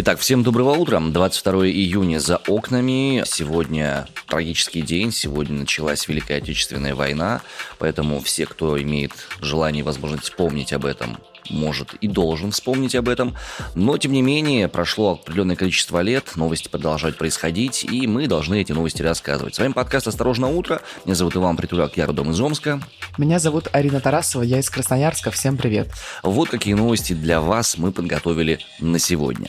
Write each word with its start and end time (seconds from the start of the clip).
Итак, 0.00 0.20
всем 0.20 0.44
доброго 0.44 0.76
утра. 0.76 1.00
22 1.00 1.66
июня 1.70 2.20
за 2.20 2.36
окнами. 2.36 3.24
Сегодня 3.26 4.06
трагический 4.28 4.80
день. 4.80 5.10
Сегодня 5.10 5.58
началась 5.58 6.06
Великая 6.06 6.36
Отечественная 6.36 6.94
война. 6.94 7.42
Поэтому 7.80 8.20
все, 8.20 8.46
кто 8.46 8.80
имеет 8.80 9.10
желание 9.40 9.80
и 9.80 9.82
возможность 9.82 10.36
помнить 10.36 10.72
об 10.72 10.86
этом, 10.86 11.18
может 11.50 11.94
и 11.94 12.06
должен 12.06 12.52
вспомнить 12.52 12.94
об 12.94 13.08
этом. 13.08 13.34
Но, 13.74 13.98
тем 13.98 14.12
не 14.12 14.22
менее, 14.22 14.68
прошло 14.68 15.14
определенное 15.14 15.56
количество 15.56 16.00
лет, 16.00 16.36
новости 16.36 16.68
продолжают 16.68 17.18
происходить, 17.18 17.82
и 17.82 18.06
мы 18.06 18.28
должны 18.28 18.60
эти 18.60 18.70
новости 18.70 19.02
рассказывать. 19.02 19.56
С 19.56 19.58
вами 19.58 19.72
подкаст 19.72 20.06
«Осторожно, 20.06 20.46
утро». 20.46 20.80
Меня 21.06 21.16
зовут 21.16 21.34
Иван 21.34 21.56
Притуляк, 21.56 21.96
я 21.96 22.06
родом 22.06 22.30
из 22.30 22.40
Омска. 22.40 22.80
Меня 23.16 23.40
зовут 23.40 23.66
Арина 23.72 23.98
Тарасова, 23.98 24.42
я 24.42 24.60
из 24.60 24.70
Красноярска. 24.70 25.32
Всем 25.32 25.56
привет. 25.56 25.90
Вот 26.22 26.50
какие 26.50 26.74
новости 26.74 27.14
для 27.14 27.40
вас 27.40 27.76
мы 27.78 27.90
подготовили 27.90 28.60
на 28.78 29.00
сегодня. 29.00 29.48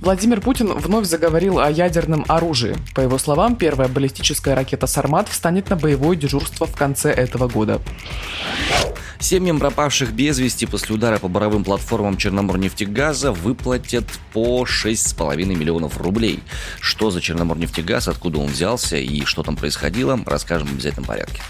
Владимир 0.00 0.40
Путин 0.40 0.72
вновь 0.72 1.06
заговорил 1.06 1.58
о 1.58 1.70
ядерном 1.70 2.24
оружии. 2.28 2.76
По 2.94 3.02
его 3.02 3.18
словам, 3.18 3.56
первая 3.56 3.88
баллистическая 3.88 4.54
ракета 4.54 4.86
«Сармат» 4.86 5.28
встанет 5.28 5.68
на 5.68 5.76
боевое 5.76 6.16
дежурство 6.16 6.66
в 6.66 6.74
конце 6.74 7.10
этого 7.12 7.46
года. 7.46 7.82
Семьям 9.20 9.58
пропавших 9.58 10.12
без 10.12 10.38
вести 10.38 10.64
после 10.64 10.94
удара 10.94 11.18
по 11.18 11.28
боровым 11.28 11.62
платформам 11.62 12.16
Черноморнефтегаза 12.16 13.32
выплатят 13.32 14.06
по 14.32 14.64
6,5 14.64 15.44
миллионов 15.44 15.98
рублей. 15.98 16.40
Что 16.80 17.10
за 17.10 17.20
Черноморнефтегаз, 17.20 18.08
откуда 18.08 18.38
он 18.38 18.46
взялся 18.46 18.96
и 18.96 19.24
что 19.26 19.42
там 19.42 19.56
происходило, 19.56 20.18
расскажем 20.24 20.68
в 20.68 20.72
обязательном 20.72 21.06
порядке. 21.06 21.42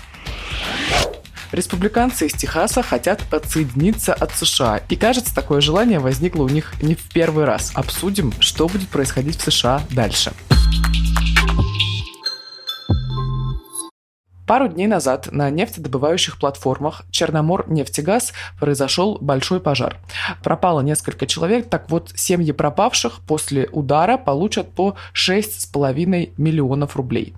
Республиканцы 1.52 2.26
из 2.26 2.32
Техаса 2.32 2.82
хотят 2.82 3.22
отсоединиться 3.32 4.14
от 4.14 4.36
США. 4.36 4.82
И 4.88 4.96
кажется, 4.96 5.34
такое 5.34 5.60
желание 5.60 5.98
возникло 5.98 6.44
у 6.44 6.48
них 6.48 6.74
не 6.82 6.94
в 6.94 7.02
первый 7.10 7.44
раз. 7.44 7.72
Обсудим, 7.74 8.32
что 8.40 8.68
будет 8.68 8.88
происходить 8.88 9.38
в 9.38 9.50
США 9.50 9.82
дальше. 9.90 10.32
Пару 14.48 14.66
дней 14.66 14.86
назад 14.86 15.28
на 15.30 15.50
нефтедобывающих 15.50 16.38
платформах 16.38 17.02
Черномор 17.10 17.68
нефтегаз 17.68 18.32
произошел 18.58 19.18
большой 19.20 19.60
пожар. 19.60 19.98
Пропало 20.42 20.80
несколько 20.80 21.26
человек, 21.26 21.68
так 21.68 21.90
вот 21.90 22.12
семьи 22.16 22.52
пропавших 22.52 23.20
после 23.26 23.68
удара 23.70 24.16
получат 24.16 24.72
по 24.72 24.96
6,5 25.12 26.32
миллионов 26.38 26.96
рублей. 26.96 27.34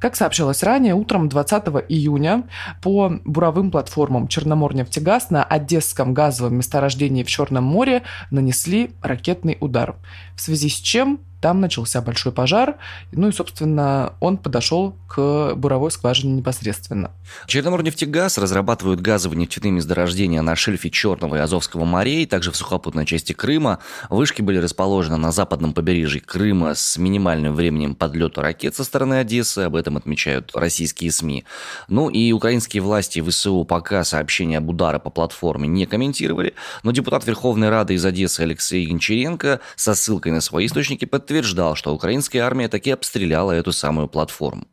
Как 0.00 0.16
сообщалось 0.16 0.64
ранее, 0.64 0.94
утром 0.94 1.28
20 1.28 1.66
июня 1.88 2.42
по 2.82 3.20
буровым 3.24 3.70
платформам 3.70 4.26
Черномор 4.26 4.74
нефтегаз 4.74 5.30
на 5.30 5.44
Одесском 5.44 6.12
газовом 6.12 6.56
месторождении 6.56 7.22
в 7.22 7.28
Черном 7.28 7.62
море 7.62 8.02
нанесли 8.32 8.90
ракетный 9.00 9.58
удар, 9.60 9.94
в 10.34 10.40
связи 10.40 10.70
с 10.70 10.74
чем 10.74 11.20
там 11.40 11.60
начался 11.60 12.00
большой 12.02 12.32
пожар, 12.32 12.76
ну 13.12 13.28
и, 13.28 13.32
собственно, 13.32 14.14
он 14.20 14.38
подошел 14.38 14.94
к 15.08 15.54
буровой 15.54 15.90
скважине 15.90 16.34
непосредственно. 16.34 17.10
Черноморнефтегаз 17.46 18.38
разрабатывают 18.38 19.00
газовые 19.00 19.38
нефтяные 19.38 19.72
месторождения 19.72 20.42
на 20.42 20.56
шельфе 20.56 20.90
Черного 20.90 21.36
и 21.36 21.38
Азовского 21.38 21.84
морей, 21.84 22.26
также 22.26 22.50
в 22.52 22.56
сухопутной 22.56 23.06
части 23.06 23.32
Крыма. 23.32 23.78
Вышки 24.10 24.42
были 24.42 24.58
расположены 24.58 25.16
на 25.16 25.32
западном 25.32 25.72
побережье 25.72 26.20
Крыма 26.20 26.74
с 26.74 26.98
минимальным 26.98 27.54
временем 27.54 27.94
подлета 27.94 28.42
ракет 28.42 28.74
со 28.74 28.84
стороны 28.84 29.14
Одессы, 29.14 29.60
об 29.60 29.76
этом 29.76 29.96
отмечают 29.96 30.52
российские 30.54 31.10
СМИ. 31.10 31.44
Ну 31.88 32.10
и 32.10 32.32
украинские 32.32 32.82
власти 32.82 33.20
ВСУ 33.20 33.64
пока 33.64 34.04
сообщения 34.04 34.58
об 34.58 34.68
ударе 34.68 34.98
по 34.98 35.10
платформе 35.10 35.68
не 35.68 35.86
комментировали, 35.86 36.54
но 36.82 36.92
депутат 36.92 37.26
Верховной 37.26 37.68
Рады 37.70 37.94
из 37.94 38.04
Одессы 38.04 38.40
Алексей 38.40 38.86
Гончаренко 38.86 39.60
со 39.76 39.94
ссылкой 39.94 40.32
на 40.32 40.40
свои 40.40 40.66
источники 40.66 41.04
подтвердил, 41.04 41.27
подтверждал, 41.28 41.74
что 41.74 41.94
украинская 41.94 42.42
армия 42.42 42.68
таки 42.68 42.90
обстреляла 42.90 43.52
эту 43.52 43.70
самую 43.70 44.08
платформу. 44.08 44.66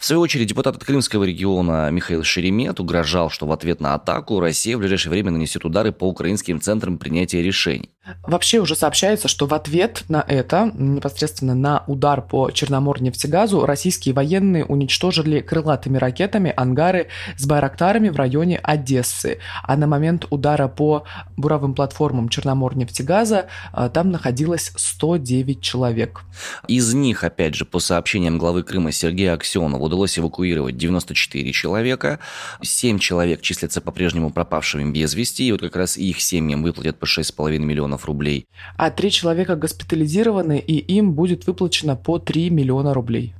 В 0.00 0.04
свою 0.04 0.20
очередь, 0.20 0.48
депутат 0.48 0.74
от 0.74 0.84
Крымского 0.84 1.22
региона 1.22 1.88
Михаил 1.92 2.24
Шеремет 2.24 2.80
угрожал, 2.80 3.30
что 3.30 3.46
в 3.46 3.52
ответ 3.52 3.80
на 3.80 3.94
атаку 3.94 4.40
Россия 4.40 4.76
в 4.76 4.80
ближайшее 4.80 5.12
время 5.12 5.30
нанесет 5.30 5.64
удары 5.64 5.92
по 5.92 6.08
украинским 6.08 6.60
центрам 6.60 6.98
принятия 6.98 7.42
решений. 7.42 7.90
Вообще 8.22 8.60
уже 8.60 8.76
сообщается, 8.76 9.28
что 9.28 9.46
в 9.46 9.54
ответ 9.54 10.04
на 10.08 10.24
это, 10.26 10.70
непосредственно 10.74 11.54
на 11.54 11.84
удар 11.86 12.22
по 12.22 12.50
Черноморнефтегазу, 12.50 13.66
российские 13.66 14.14
военные 14.14 14.64
уничтожили 14.64 15.40
крылатыми 15.40 15.98
ракетами 15.98 16.52
ангары 16.56 17.08
с 17.36 17.46
байрактарами 17.46 18.08
в 18.08 18.16
районе 18.16 18.58
Одессы. 18.62 19.38
А 19.62 19.76
на 19.76 19.86
момент 19.86 20.26
удара 20.30 20.68
по 20.68 21.04
буровым 21.36 21.74
платформам 21.74 22.28
Черноморнефтегаза 22.28 23.46
а, 23.72 23.88
там 23.88 24.10
находилось 24.10 24.72
109 24.76 25.60
человек. 25.60 26.22
Из 26.68 26.94
них, 26.94 27.24
опять 27.24 27.54
же, 27.54 27.64
по 27.64 27.78
сообщениям 27.78 28.38
главы 28.38 28.62
Крыма 28.62 28.92
Сергея 28.92 29.34
Аксенова, 29.34 29.82
удалось 29.82 30.18
эвакуировать 30.18 30.76
94 30.76 31.52
человека. 31.52 32.18
7 32.62 32.98
человек 32.98 33.40
числятся 33.42 33.80
по-прежнему 33.80 34.30
пропавшими 34.30 34.90
без 34.90 35.14
вести, 35.14 35.48
и 35.48 35.52
вот 35.52 35.60
как 35.60 35.76
раз 35.76 35.96
их 35.96 36.20
семьям 36.20 36.62
выплатят 36.62 36.98
по 36.98 37.04
6,5 37.04 37.58
миллионов 37.58 37.99
миллионов 38.00 38.04
рублей. 38.04 38.46
А 38.76 38.90
три 38.90 39.10
человека 39.10 39.56
госпитализированы, 39.56 40.58
и 40.58 40.78
им 40.96 41.12
будет 41.12 41.46
выплачено 41.46 41.96
по 41.96 42.18
3 42.18 42.50
миллиона 42.50 42.94
рублей. 42.94 43.34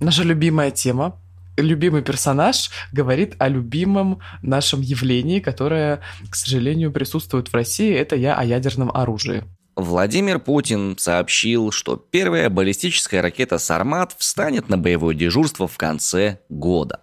Наша 0.00 0.22
любимая 0.22 0.70
тема 0.70 1.20
любимый 1.56 2.02
персонаж 2.02 2.70
говорит 2.92 3.36
о 3.38 3.48
любимом 3.48 4.18
нашем 4.42 4.80
явлении, 4.80 5.38
которое, 5.38 6.00
к 6.28 6.34
сожалению, 6.34 6.90
присутствует 6.90 7.48
в 7.48 7.54
России. 7.54 7.94
Это 7.94 8.16
я 8.16 8.34
о 8.34 8.44
ядерном 8.44 8.90
оружии. 8.92 9.44
Владимир 9.76 10.38
Путин 10.38 10.96
сообщил, 10.98 11.72
что 11.72 11.96
первая 11.96 12.48
баллистическая 12.48 13.20
ракета 13.20 13.58
«Сармат» 13.58 14.14
встанет 14.16 14.68
на 14.68 14.78
боевое 14.78 15.16
дежурство 15.16 15.66
в 15.66 15.76
конце 15.76 16.38
года. 16.48 17.00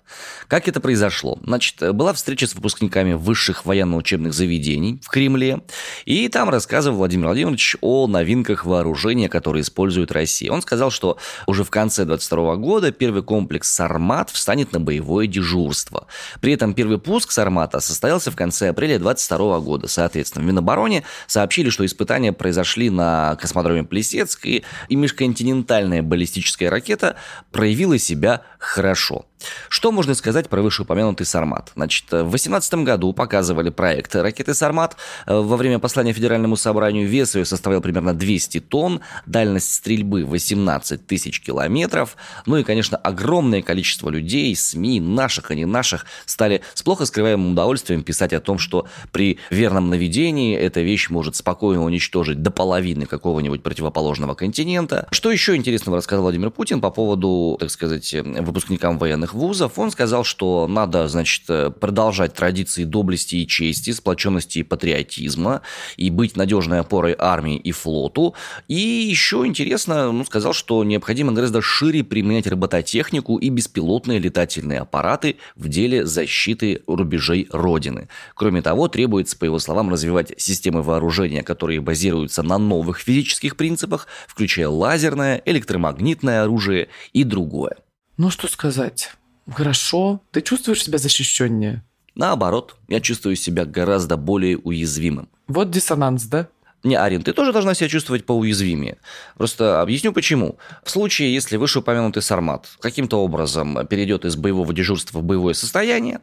Как 0.47 0.69
это 0.69 0.79
произошло? 0.79 1.37
Значит, 1.43 1.93
была 1.93 2.13
встреча 2.13 2.47
с 2.47 2.55
выпускниками 2.55 3.11
высших 3.11 3.65
военно-учебных 3.65 4.33
заведений 4.33 5.01
в 5.03 5.09
Кремле, 5.09 5.61
и 6.05 6.29
там 6.29 6.49
рассказывал 6.49 6.97
Владимир 6.97 7.25
Владимирович 7.25 7.75
о 7.81 8.07
новинках 8.07 8.65
вооружения, 8.65 9.27
которые 9.27 9.63
использует 9.63 10.13
Россия. 10.13 10.49
Он 10.49 10.61
сказал, 10.61 10.91
что 10.91 11.17
уже 11.47 11.65
в 11.65 11.69
конце 11.69 12.05
2022 12.05 12.55
года 12.55 12.91
первый 12.93 13.23
комплекс 13.23 13.69
«Сармат» 13.69 14.29
встанет 14.29 14.71
на 14.71 14.79
боевое 14.79 15.27
дежурство. 15.27 16.07
При 16.39 16.53
этом 16.53 16.73
первый 16.73 16.99
пуск 16.99 17.31
«Сармата» 17.31 17.81
состоялся 17.81 18.31
в 18.31 18.37
конце 18.37 18.69
апреля 18.69 18.97
2022 18.97 19.59
года. 19.59 19.87
Соответственно, 19.89 20.45
в 20.45 20.47
Минобороне 20.47 21.03
сообщили, 21.27 21.69
что 21.69 21.85
испытания 21.85 22.31
произошли 22.31 22.60
произошли 22.61 22.91
на 22.91 23.35
космодроме 23.41 23.83
Плесецк, 23.83 24.45
и, 24.45 24.63
и 24.87 24.95
межконтинентальная 24.95 26.03
баллистическая 26.03 26.69
ракета 26.69 27.15
проявила 27.51 27.97
себя 27.97 28.43
хорошо. 28.59 29.25
Что 29.69 29.91
можно 29.91 30.13
сказать 30.15 30.49
про 30.49 30.61
вышеупомянутый 30.61 31.25
«Сармат»? 31.25 31.71
Значит, 31.75 32.05
в 32.05 32.29
2018 32.29 32.73
году 32.75 33.13
показывали 33.13 33.69
проект 33.69 34.15
ракеты 34.15 34.53
«Сармат». 34.53 34.95
Во 35.25 35.57
время 35.57 35.79
послания 35.79 36.13
Федеральному 36.13 36.55
собранию 36.55 37.07
вес 37.07 37.35
ее 37.35 37.45
составлял 37.45 37.81
примерно 37.81 38.13
200 38.13 38.59
тонн, 38.61 39.01
дальность 39.25 39.73
стрельбы 39.73 40.25
18 40.25 41.05
тысяч 41.05 41.41
километров. 41.41 42.15
Ну 42.45 42.57
и, 42.57 42.63
конечно, 42.63 42.97
огромное 42.97 43.61
количество 43.61 44.09
людей, 44.09 44.55
СМИ, 44.55 44.99
наших 44.99 45.51
и 45.51 45.55
не 45.55 45.65
наших, 45.65 46.05
стали 46.25 46.61
с 46.73 46.83
плохо 46.83 47.05
скрываемым 47.05 47.53
удовольствием 47.53 48.03
писать 48.03 48.33
о 48.33 48.39
том, 48.39 48.59
что 48.59 48.87
при 49.11 49.39
верном 49.49 49.89
наведении 49.89 50.55
эта 50.57 50.81
вещь 50.81 51.09
может 51.09 51.35
спокойно 51.35 51.83
уничтожить 51.83 52.41
до 52.41 52.51
половины 52.51 53.05
какого-нибудь 53.05 53.63
противоположного 53.63 54.35
континента. 54.35 55.07
Что 55.11 55.31
еще 55.31 55.55
интересного 55.55 55.97
рассказал 55.97 56.23
Владимир 56.23 56.51
Путин 56.51 56.81
по 56.81 56.91
поводу, 56.91 57.57
так 57.59 57.71
сказать, 57.71 58.13
выпускникам 58.13 58.97
военных 58.97 59.30
военных 59.31 59.33
вузов, 59.33 59.79
он 59.79 59.91
сказал, 59.91 60.23
что 60.23 60.67
надо, 60.67 61.07
значит, 61.07 61.43
э, 61.49 61.71
продолжать 61.71 62.33
традиции 62.33 62.83
доблести 62.83 63.37
и 63.37 63.47
чести, 63.47 63.91
сплоченности 63.91 64.59
и 64.59 64.63
патриотизма, 64.63 65.61
и 65.97 66.09
быть 66.09 66.35
надежной 66.35 66.79
опорой 66.79 67.15
армии 67.17 67.57
и 67.57 67.71
флоту. 67.71 68.35
И 68.67 68.75
еще 68.75 69.45
интересно, 69.45 70.11
ну, 70.11 70.25
сказал, 70.25 70.53
что 70.53 70.83
необходимо 70.83 71.33
гораздо 71.33 71.61
шире 71.61 72.03
применять 72.03 72.47
робототехнику 72.47 73.37
и 73.37 73.49
беспилотные 73.49 74.19
летательные 74.19 74.79
аппараты 74.79 75.37
в 75.55 75.67
деле 75.67 76.05
защиты 76.05 76.81
рубежей 76.87 77.47
Родины. 77.51 78.07
Кроме 78.35 78.61
того, 78.61 78.87
требуется, 78.87 79.37
по 79.37 79.45
его 79.45 79.59
словам, 79.59 79.89
развивать 79.89 80.33
системы 80.37 80.81
вооружения, 80.81 81.43
которые 81.43 81.81
базируются 81.81 82.43
на 82.43 82.57
новых 82.57 82.99
физических 82.99 83.55
принципах, 83.55 84.07
включая 84.27 84.67
лазерное, 84.67 85.41
электромагнитное 85.45 86.43
оружие 86.43 86.87
и 87.13 87.23
другое. 87.23 87.77
Ну 88.17 88.29
что 88.29 88.47
сказать? 88.47 89.11
Хорошо. 89.49 90.21
Ты 90.31 90.41
чувствуешь 90.41 90.83
себя 90.83 90.97
защищеннее? 90.97 91.83
Наоборот, 92.15 92.75
я 92.87 92.99
чувствую 92.99 93.35
себя 93.35 93.65
гораздо 93.65 94.17
более 94.17 94.57
уязвимым. 94.57 95.29
Вот 95.47 95.71
диссонанс, 95.71 96.25
да? 96.25 96.47
Не, 96.83 96.95
Арин, 96.95 97.21
ты 97.21 97.33
тоже 97.33 97.53
должна 97.53 97.75
себя 97.75 97.89
чувствовать 97.89 98.25
поуязвимее. 98.25 98.97
Просто 99.37 99.81
объясню 99.81 100.13
почему. 100.13 100.57
В 100.83 100.89
случае, 100.89 101.31
если 101.31 101.57
вышеупомянутый 101.57 102.23
сармат 102.23 102.69
каким-то 102.79 103.17
образом 103.23 103.85
перейдет 103.85 104.25
из 104.25 104.35
боевого 104.35 104.73
дежурства 104.73 105.19
в 105.19 105.23
боевое 105.23 105.53
состояние, 105.53 106.21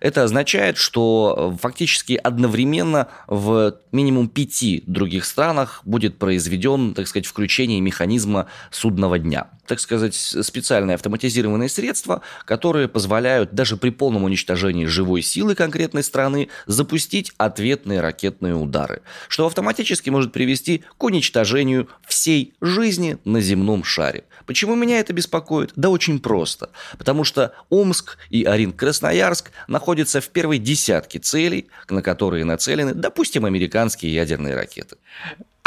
это 0.00 0.24
означает, 0.24 0.78
что 0.78 1.56
фактически 1.60 2.14
одновременно 2.14 3.06
в 3.28 3.76
минимум 3.92 4.28
пяти 4.28 4.82
других 4.86 5.24
странах 5.24 5.82
будет 5.84 6.18
произведен, 6.18 6.94
так 6.94 7.06
сказать, 7.06 7.26
включение 7.26 7.80
механизма 7.80 8.46
судного 8.70 9.18
дня 9.18 9.46
так 9.70 9.78
сказать, 9.78 10.16
специальные 10.16 10.96
автоматизированные 10.96 11.68
средства, 11.68 12.22
которые 12.44 12.88
позволяют 12.88 13.52
даже 13.52 13.76
при 13.76 13.90
полном 13.90 14.24
уничтожении 14.24 14.84
живой 14.84 15.22
силы 15.22 15.54
конкретной 15.54 16.02
страны 16.02 16.48
запустить 16.66 17.32
ответные 17.36 18.00
ракетные 18.00 18.56
удары, 18.56 19.02
что 19.28 19.46
автоматически 19.46 19.99
может 20.08 20.32
привести 20.32 20.84
к 20.96 21.04
уничтожению 21.04 21.88
всей 22.06 22.54
жизни 22.62 23.18
на 23.26 23.42
земном 23.42 23.84
шаре. 23.84 24.24
Почему 24.46 24.74
меня 24.74 24.98
это 24.98 25.12
беспокоит? 25.12 25.72
Да 25.76 25.90
очень 25.90 26.18
просто. 26.18 26.70
Потому 26.98 27.24
что 27.24 27.52
Омск 27.68 28.16
и 28.30 28.44
Орин-Красноярск 28.44 29.50
находятся 29.68 30.20
в 30.20 30.28
первой 30.30 30.58
десятке 30.58 31.18
целей, 31.18 31.68
на 31.88 32.02
которые 32.02 32.44
нацелены, 32.44 32.94
допустим, 32.94 33.44
американские 33.44 34.14
ядерные 34.14 34.54
ракеты. 34.54 34.96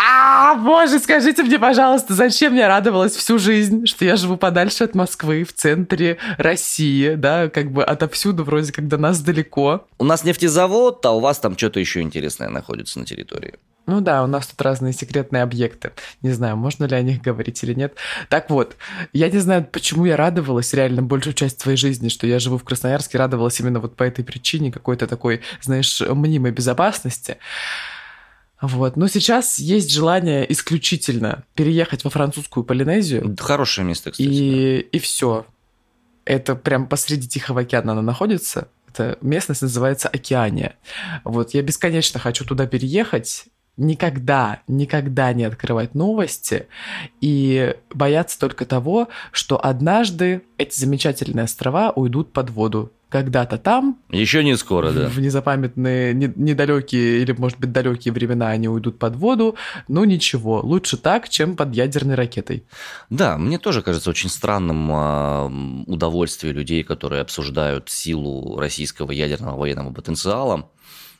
А, 0.05 0.55
боже, 0.55 0.99
скажите 0.99 1.43
мне, 1.43 1.57
пожалуйста, 1.57 2.13
зачем 2.13 2.55
я 2.55 2.67
радовалась 2.67 3.15
всю 3.15 3.39
жизнь, 3.39 3.85
что 3.85 4.03
я 4.03 4.17
живу 4.17 4.35
подальше 4.35 4.83
от 4.83 4.95
Москвы, 4.95 5.45
в 5.45 5.53
центре 5.53 6.17
России, 6.37 7.15
да, 7.15 7.49
как 7.49 7.71
бы 7.71 7.85
отовсюду 7.85 8.43
вроде 8.43 8.73
как 8.73 8.89
до 8.89 8.97
нас 8.97 9.21
далеко. 9.21 9.87
У 9.99 10.03
нас 10.03 10.25
нефтезавод, 10.25 11.05
а 11.05 11.11
у 11.11 11.21
вас 11.21 11.39
там 11.39 11.57
что-то 11.57 11.79
еще 11.79 12.01
интересное 12.01 12.49
находится 12.49 12.99
на 12.99 13.05
территории. 13.05 13.53
Ну 13.85 13.99
да, 13.99 14.23
у 14.23 14.27
нас 14.27 14.47
тут 14.47 14.61
разные 14.61 14.93
секретные 14.93 15.43
объекты. 15.43 15.91
Не 16.21 16.31
знаю, 16.31 16.55
можно 16.55 16.85
ли 16.85 16.95
о 16.95 17.01
них 17.01 17.21
говорить 17.21 17.61
или 17.63 17.73
нет. 17.73 17.95
Так 18.29 18.49
вот, 18.49 18.77
я 19.11 19.29
не 19.29 19.39
знаю, 19.39 19.67
почему 19.69 20.05
я 20.05 20.15
радовалась 20.15 20.73
реально 20.73 21.01
большую 21.01 21.33
часть 21.33 21.59
своей 21.59 21.77
жизни, 21.77 22.07
что 22.07 22.25
я 22.25 22.39
живу 22.39 22.57
в 22.57 22.63
Красноярске, 22.63 23.17
радовалась 23.17 23.59
именно 23.59 23.79
вот 23.81 23.95
по 23.95 24.03
этой 24.03 24.23
причине 24.23 24.71
какой-то 24.71 25.05
такой, 25.05 25.41
знаешь, 25.61 26.01
мнимой 26.01 26.51
безопасности. 26.51 27.37
Вот. 28.61 28.95
Но 28.95 29.09
сейчас 29.09 29.59
есть 29.59 29.91
желание 29.91 30.49
исключительно 30.49 31.43
переехать 31.53 32.05
во 32.05 32.09
французскую 32.09 32.63
Полинезию. 32.63 33.35
Хорошее 33.37 33.85
место, 33.85 34.11
кстати. 34.11 34.25
И, 34.25 34.79
и 34.79 34.99
все. 34.99 35.45
Это 36.23 36.55
прям 36.55 36.87
посреди 36.87 37.27
Тихого 37.27 37.61
океана 37.61 37.91
она 37.91 38.01
находится. 38.01 38.69
Эта 38.87 39.17
местность 39.21 39.63
называется 39.63 40.07
Океания. 40.07 40.75
Вот 41.25 41.53
я 41.53 41.61
бесконечно 41.61 42.21
хочу 42.21 42.45
туда 42.45 42.65
переехать, 42.65 43.47
никогда, 43.77 44.61
никогда 44.67 45.33
не 45.33 45.45
открывать 45.45 45.95
новости 45.95 46.67
и 47.21 47.75
бояться 47.93 48.39
только 48.39 48.65
того, 48.65 49.09
что 49.31 49.63
однажды 49.63 50.43
эти 50.57 50.79
замечательные 50.79 51.45
острова 51.45 51.91
уйдут 51.91 52.31
под 52.31 52.49
воду 52.51 52.91
когда-то 53.13 53.59
там. 53.59 53.99
Еще 54.09 54.43
не 54.43 54.57
скоро, 54.57 54.91
да. 54.91 55.07
В 55.07 55.19
незапамятные, 55.19 56.15
недалекие 56.15 57.21
или, 57.21 57.31
может 57.33 57.59
быть, 57.59 57.71
далекие 57.71 58.11
времена 58.11 58.49
они 58.49 58.67
уйдут 58.67 58.97
под 58.97 59.15
воду. 59.15 59.55
Но 59.87 60.03
ничего, 60.03 60.61
лучше 60.61 60.97
так, 60.97 61.29
чем 61.29 61.55
под 61.55 61.75
ядерной 61.75 62.15
ракетой. 62.15 62.63
Да, 63.11 63.37
мне 63.37 63.59
тоже 63.59 63.83
кажется 63.83 64.09
очень 64.09 64.29
странным 64.29 64.89
э, 64.91 65.91
удовольствие 65.91 66.53
людей, 66.53 66.81
которые 66.81 67.21
обсуждают 67.21 67.87
силу 67.87 68.57
российского 68.59 69.11
ядерного 69.11 69.59
военного 69.59 69.93
потенциала 69.93 70.71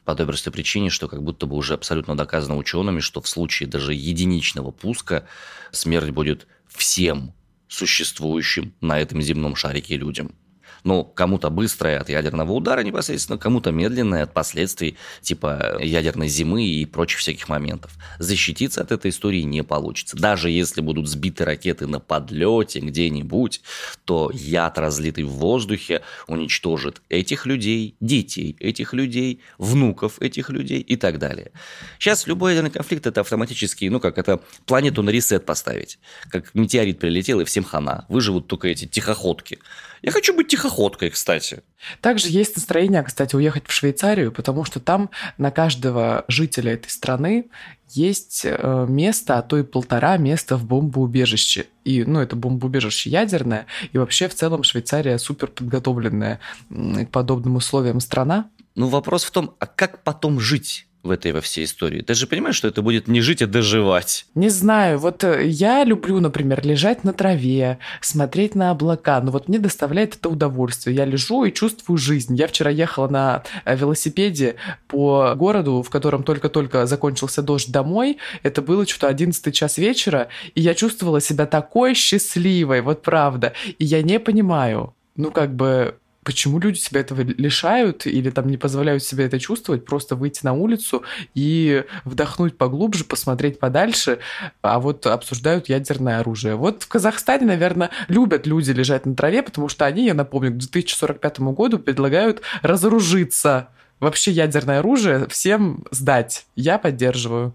по 0.06 0.16
той 0.16 0.26
простой 0.26 0.52
причине, 0.52 0.90
что 0.90 1.08
как 1.08 1.24
будто 1.24 1.46
бы 1.46 1.56
уже 1.56 1.74
абсолютно 1.74 2.18
доказано 2.18 2.58
учеными, 2.58 3.00
что 3.00 3.22
в 3.22 3.28
случае 3.28 3.70
даже 3.70 3.94
единичного 3.94 4.72
пуска 4.72 5.26
смерть 5.72 6.10
будет 6.10 6.48
всем 6.68 7.34
существующим 7.68 8.74
на 8.82 9.00
этом 9.00 9.22
земном 9.22 9.56
шарике 9.56 9.98
людям. 9.98 10.36
Ну, 10.84 11.04
кому-то 11.04 11.50
быстрое 11.50 12.00
от 12.00 12.10
ядерного 12.10 12.52
удара 12.52 12.82
непосредственно, 12.82 13.38
кому-то 13.38 13.72
медленное 13.72 14.24
от 14.24 14.34
последствий 14.34 14.98
типа 15.22 15.78
ядерной 15.82 16.28
зимы 16.28 16.66
и 16.66 16.86
прочих 16.86 17.20
всяких 17.20 17.48
моментов. 17.50 17.92
Защититься 18.20 18.82
от 18.82 18.92
этой 18.92 19.12
истории 19.12 19.42
не 19.42 19.64
получится. 19.64 20.18
Даже 20.18 20.50
если 20.50 20.82
будут 20.82 21.08
сбиты 21.08 21.46
ракеты 21.46 21.88
на 21.88 22.00
подлете 22.00 22.80
где-нибудь, 22.80 23.62
то 24.06 24.32
яд, 24.34 24.78
разлитый 24.78 25.24
в 25.24 25.32
воздухе, 25.32 26.02
уничтожит 26.28 27.02
этих 27.10 27.46
людей, 27.46 27.96
детей 28.00 28.56
этих 28.60 28.94
людей, 28.94 29.42
внуков 29.58 30.22
этих 30.22 30.50
людей 30.50 30.80
и 30.80 30.96
так 30.96 31.20
далее. 31.20 31.52
Сейчас 32.00 32.28
любой 32.28 32.52
ядерный 32.52 32.72
конфликт 32.72 33.06
это 33.08 33.22
автоматически, 33.22 33.86
ну 33.86 34.00
как 34.00 34.18
это 34.18 34.42
планету 34.66 35.04
на 35.04 35.10
ресет 35.10 35.46
поставить. 35.46 36.00
Как 36.30 36.54
метеорит 36.56 37.00
прилетел 37.00 37.40
и 37.40 37.46
всем 37.46 37.64
хана. 37.64 38.06
Выживут 38.10 38.48
только 38.48 38.68
эти 38.68 38.86
тихоходки. 38.86 39.60
Я 40.02 40.12
хочу 40.12 40.36
быть 40.36 40.48
тихоходкой, 40.74 41.10
кстати. 41.10 41.64
Также 42.02 42.30
есть 42.30 42.56
настроение, 42.56 43.04
кстати, 43.04 43.36
уехать 43.36 43.68
в 43.68 43.72
Швейцарию, 43.72 44.32
потому 44.32 44.66
что 44.66 44.80
там 44.80 45.10
на 45.38 45.52
каждого 45.52 46.26
жителя 46.28 46.74
этой 46.74 46.90
страны 46.90 47.46
есть 47.90 48.42
э, 48.46 48.86
место, 48.90 49.38
а 49.38 49.42
то 49.42 49.58
и 49.58 49.64
полтора 49.64 50.18
места 50.18 50.58
в 50.58 50.66
бомбоубежище. 50.66 51.68
И, 51.84 52.04
ну, 52.04 52.20
это 52.20 52.36
бомбоубежище 52.36 53.10
ядерное, 53.10 53.66
и 53.92 53.98
вообще 53.98 54.28
в 54.28 54.36
целом 54.36 54.64
Швейцария 54.64 55.18
супер 55.20 55.48
подготовленная 55.48 56.40
к 56.70 57.08
подобным 57.12 57.58
условиям 57.58 58.00
страна. 58.00 58.50
Ну, 58.76 58.88
вопрос 58.88 59.24
в 59.24 59.32
том, 59.32 59.56
а 59.60 59.68
как 59.68 60.04
потом 60.04 60.40
жить? 60.40 60.88
В 61.04 61.12
этой 61.12 61.34
во 61.34 61.42
всей 61.42 61.66
истории. 61.66 62.02
Ты 62.02 62.14
же 62.14 62.28
понимаешь, 62.28 62.56
что 62.56 62.70
это 62.70 62.82
будет 62.82 63.10
не 63.10 63.20
жить, 63.20 63.42
а 63.42 63.48
доживать. 63.48 64.26
Не 64.36 64.50
знаю, 64.50 64.98
вот 64.98 65.24
э, 65.26 65.46
я 65.48 65.84
люблю, 65.84 66.22
например, 66.22 66.66
лежать 66.66 67.04
на 67.04 67.12
траве, 67.12 67.78
смотреть 68.00 68.56
на 68.56 68.72
облака, 68.72 69.20
но 69.22 69.32
вот 69.32 69.50
мне 69.50 69.60
доставляет 69.60 70.16
это 70.16 70.30
удовольствие. 70.30 70.96
Я 70.96 71.04
лежу 71.04 71.44
и 71.44 71.52
чувствую 71.52 71.98
жизнь. 71.98 72.36
Я 72.36 72.48
вчера 72.48 72.72
ехала 72.72 73.10
на 73.10 73.44
э, 73.66 73.76
велосипеде 73.76 74.56
по 74.88 75.36
городу, 75.36 75.84
в 75.84 75.90
котором 75.90 76.24
только-только 76.24 76.86
закончился 76.86 77.42
дождь 77.42 77.70
домой. 77.70 78.18
Это 78.42 78.62
было 78.62 78.88
что-то 78.88 79.10
11 79.10 79.54
час 79.54 79.78
вечера, 79.78 80.30
и 80.56 80.62
я 80.62 80.74
чувствовала 80.74 81.20
себя 81.20 81.46
такой 81.46 81.96
счастливой, 81.96 82.82
вот 82.82 83.02
правда. 83.02 83.54
И 83.78 83.84
я 83.84 84.02
не 84.02 84.22
понимаю, 84.22 84.96
ну 85.18 85.32
как 85.32 85.54
бы 85.54 85.98
почему 86.24 86.60
люди 86.60 86.78
себя 86.78 87.02
этого 87.02 87.22
лишают 87.22 88.06
или 88.06 88.30
там 88.30 88.48
не 88.48 88.58
позволяют 88.58 89.04
себе 89.04 89.26
это 89.26 89.40
чувствовать, 89.40 89.86
просто 89.86 90.16
выйти 90.16 90.42
на 90.44 90.54
улицу 90.54 91.04
и 91.34 91.84
вдохнуть 92.06 92.58
поглубже, 92.58 93.04
посмотреть 93.04 93.60
подальше, 93.60 94.20
а 94.62 94.80
вот 94.80 95.06
обсуждают 95.06 95.70
ядерное 95.70 96.20
оружие. 96.20 96.56
Вот 96.56 96.84
в 96.84 96.88
Казахстане, 96.88 97.46
наверное, 97.46 97.92
любят 98.08 98.48
люди 98.48 98.72
лежать 98.72 99.06
на 99.06 99.16
траве, 99.16 99.44
потому 99.44 99.70
что 99.70 99.86
они, 99.86 100.06
я 100.06 100.14
напомню, 100.14 100.52
к 100.52 100.58
2045 100.58 101.40
году 101.40 101.80
предлагают 101.80 102.42
разоружиться. 102.62 103.70
Вообще 104.00 104.32
ядерное 104.32 104.80
оружие 104.80 105.28
всем 105.30 105.86
сдать. 105.92 106.46
Я 106.56 106.78
поддерживаю. 106.78 107.54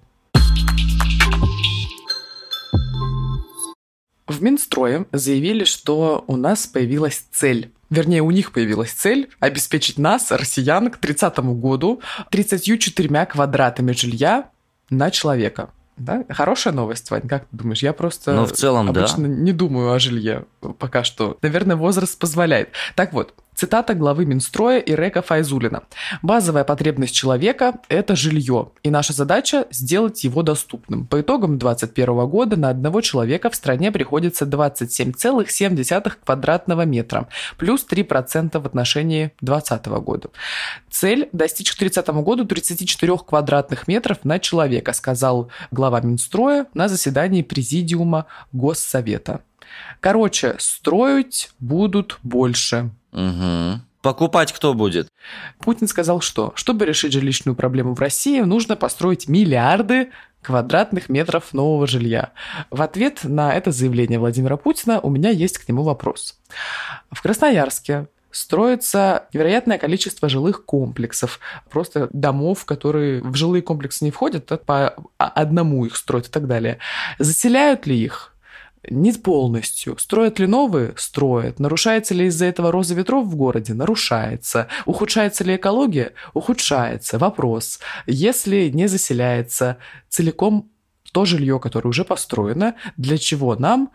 В 4.27 4.43
Минстрое 4.43 5.07
заявили, 5.11 5.65
что 5.65 6.25
у 6.27 6.37
нас 6.37 6.67
появилась 6.67 7.27
цель 7.33 7.73
Вернее, 7.91 8.23
у 8.23 8.31
них 8.31 8.53
появилась 8.53 8.93
цель 8.93 9.31
обеспечить 9.41 9.99
нас, 9.99 10.31
россиян, 10.31 10.91
к 10.91 10.99
30 10.99 11.39
году 11.39 12.03
34 12.31 13.27
квадратами 13.27 13.93
жилья 13.93 14.51
на 14.91 15.11
человека. 15.11 15.71
Да? 15.97 16.25
Хорошая 16.29 16.73
новость, 16.73 17.11
Вань, 17.11 17.27
как 17.27 17.43
ты 17.43 17.57
думаешь? 17.57 17.83
Я 17.83 17.93
просто 17.93 18.33
Но 18.33 18.43
ну, 18.43 18.47
в 18.47 18.53
целом, 18.53 18.89
обычно 18.89 19.27
да. 19.27 19.35
не 19.35 19.53
думаю 19.53 19.93
о 19.93 19.99
жилье 19.99 20.45
пока 20.79 21.03
что. 21.03 21.39
Наверное, 21.43 21.77
возраст 21.77 22.17
позволяет. 22.19 22.71
Так 22.95 23.13
вот, 23.13 23.35
Цитата 23.59 23.95
главы 23.95 24.25
Минстроя 24.25 24.79
Ирека 24.79 25.21
Файзулина. 25.21 25.83
«Базовая 26.23 26.63
потребность 26.63 27.13
человека– 27.13 27.81
это 27.89 28.15
жилье, 28.15 28.71
и 28.85 28.91
наша 28.91 29.13
задача– 29.13 29.67
сделать 29.73 30.23
его 30.23 30.45
доступным. 30.45 31.09
По 31.09 31.23
итогам 31.23 31.59
2021 31.59 32.29
года 32.29 32.57
на 32.57 32.69
одного 32.69 33.01
человека 33.01 33.51
в 33.51 33.57
стране 33.57 33.91
приходится 33.91 34.45
27,7 34.45 36.13
квадратного 36.25 36.83
метра, 36.83 37.27
плюс 37.57 37.85
3% 37.85 38.61
в 38.61 38.65
отношении 38.65 39.33
2020 39.41 39.87
года. 40.05 40.31
Цель– 40.89 41.29
достичь 41.33 41.73
к 41.73 41.79
30 41.79 42.07
году 42.23 42.45
34 42.45 43.19
квадратных 43.27 43.89
метров 43.89 44.19
на 44.23 44.39
человека, 44.39 44.93
сказал 44.93 45.51
глава 45.73 46.01
Минстроя 46.01 46.67
на 46.75 46.87
заседании 46.87 47.43
Президиума 47.43 48.27
Госсовета. 48.53 49.41
Короче, 49.99 50.55
строить 50.61 51.51
будут 51.59 52.21
больше. 52.23 52.93
Угу. 53.13 53.81
Покупать 54.03 54.53
кто 54.53 54.75
будет? 54.75 55.09
Путин 55.59 55.89
сказал, 55.89 56.21
что 56.21 56.53
чтобы 56.55 56.87
решить 56.87 57.13
жилищную 57.13 57.57
проблему 57.57 57.95
в 57.95 58.01
России, 58.01 58.41
нужно 58.41 58.77
построить 58.77 59.29
миллиарды 59.29 60.11
квадратных 60.41 61.09
метров 61.09 61.53
нового 61.53 61.87
жилья. 61.87 62.31
В 62.71 62.81
ответ 62.81 63.21
на 63.25 63.53
это 63.53 63.73
заявление 63.73 64.19
Владимира 64.19 64.57
Путина 64.57 65.01
у 65.01 65.11
меня 65.11 65.31
есть 65.31 65.59
к 65.59 65.69
нему 65.69 65.83
вопрос. 65.83 66.39
В 67.11 67.21
Красноярске 67.21 68.07
строится 68.31 69.27
невероятное 69.33 69.79
количество 69.79 70.29
жилых 70.29 70.65
комплексов, 70.65 71.41
просто 71.71 72.09
домов, 72.13 72.65
которые 72.67 73.21
в 73.23 73.35
жилые 73.35 73.63
комплексы 73.63 74.05
не 74.05 74.11
входят, 74.11 74.51
а 74.53 74.59
по 74.59 74.95
одному 75.17 75.85
их 75.87 75.97
строят 75.97 76.29
и 76.29 76.31
так 76.31 76.47
далее. 76.47 76.79
Заселяют 77.19 77.87
ли 77.87 77.99
их? 77.99 78.35
Не 78.89 79.13
полностью. 79.13 79.99
Строят 79.99 80.39
ли 80.39 80.47
новые? 80.47 80.95
Строят. 80.97 81.59
Нарушается 81.59 82.15
ли 82.15 82.27
из-за 82.27 82.47
этого 82.47 82.71
роза 82.71 82.95
ветров 82.95 83.27
в 83.27 83.35
городе? 83.35 83.75
Нарушается. 83.75 84.69
Ухудшается 84.87 85.45
ли 85.45 85.57
экология? 85.57 86.13
Ухудшается. 86.35 87.19
Вопрос. 87.19 87.81
Если 88.07 88.69
не 88.69 88.87
заселяется 88.87 89.79
целиком 90.09 90.71
то 91.13 91.25
жилье, 91.25 91.59
которое 91.59 91.89
уже 91.89 92.05
построено, 92.05 92.75
для 92.97 93.19
чего 93.19 93.57
нам 93.57 93.91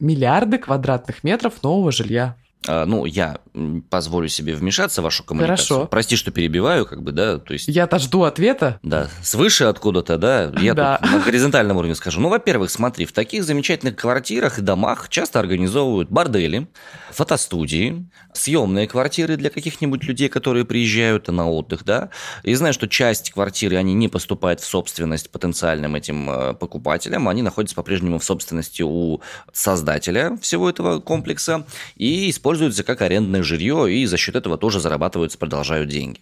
миллиарды 0.00 0.58
квадратных 0.58 1.24
метров 1.24 1.62
нового 1.62 1.92
жилья? 1.92 2.36
А, 2.68 2.84
ну, 2.86 3.04
я 3.04 3.38
позволю 3.90 4.28
себе 4.28 4.54
вмешаться 4.54 5.00
в 5.00 5.04
вашу 5.04 5.24
коммуникацию. 5.24 5.66
Хорошо. 5.76 5.86
Прости, 5.88 6.16
что 6.16 6.30
перебиваю, 6.30 6.86
как 6.86 7.02
бы, 7.02 7.12
да, 7.12 7.38
то 7.38 7.52
есть... 7.52 7.68
Я-то 7.68 7.98
жду 7.98 8.22
ответа. 8.22 8.78
Да, 8.82 9.08
свыше 9.22 9.64
откуда-то, 9.64 10.16
да, 10.18 10.52
я 10.60 10.74
Да. 10.74 10.98
тут 11.02 11.10
на 11.10 11.18
горизонтальном 11.20 11.76
уровне 11.76 11.94
скажу. 11.94 12.20
Ну, 12.20 12.28
во-первых, 12.28 12.70
смотри, 12.70 13.04
в 13.04 13.12
таких 13.12 13.44
замечательных 13.44 13.96
квартирах 13.96 14.58
и 14.58 14.62
домах 14.62 15.08
часто 15.08 15.40
организовывают 15.40 16.10
бордели, 16.10 16.68
фотостудии, 17.10 18.06
съемные 18.32 18.86
квартиры 18.88 19.36
для 19.36 19.50
каких-нибудь 19.50 20.04
людей, 20.04 20.28
которые 20.28 20.64
приезжают 20.64 21.28
на 21.28 21.50
отдых, 21.50 21.84
да, 21.84 22.08
и 22.42 22.54
знаю, 22.54 22.72
что 22.72 22.88
часть 22.88 23.30
квартиры, 23.32 23.76
они 23.76 23.94
не 23.94 24.08
поступают 24.08 24.60
в 24.60 24.64
собственность 24.64 25.30
потенциальным 25.30 25.94
этим 25.94 26.30
э, 26.30 26.54
покупателям, 26.54 27.28
они 27.28 27.42
находятся 27.42 27.76
по-прежнему 27.76 28.18
в 28.18 28.24
собственности 28.24 28.82
у 28.82 29.20
создателя 29.52 30.36
всего 30.40 30.68
этого 30.70 31.00
комплекса 31.00 31.64
и 31.96 32.30
используются 32.52 32.84
как 32.84 33.00
арендное 33.00 33.42
жилье, 33.42 33.90
и 33.90 34.04
за 34.06 34.16
счет 34.18 34.36
этого 34.36 34.58
тоже 34.58 34.78
зарабатываются, 34.78 35.38
продолжают 35.38 35.88
деньги. 35.88 36.20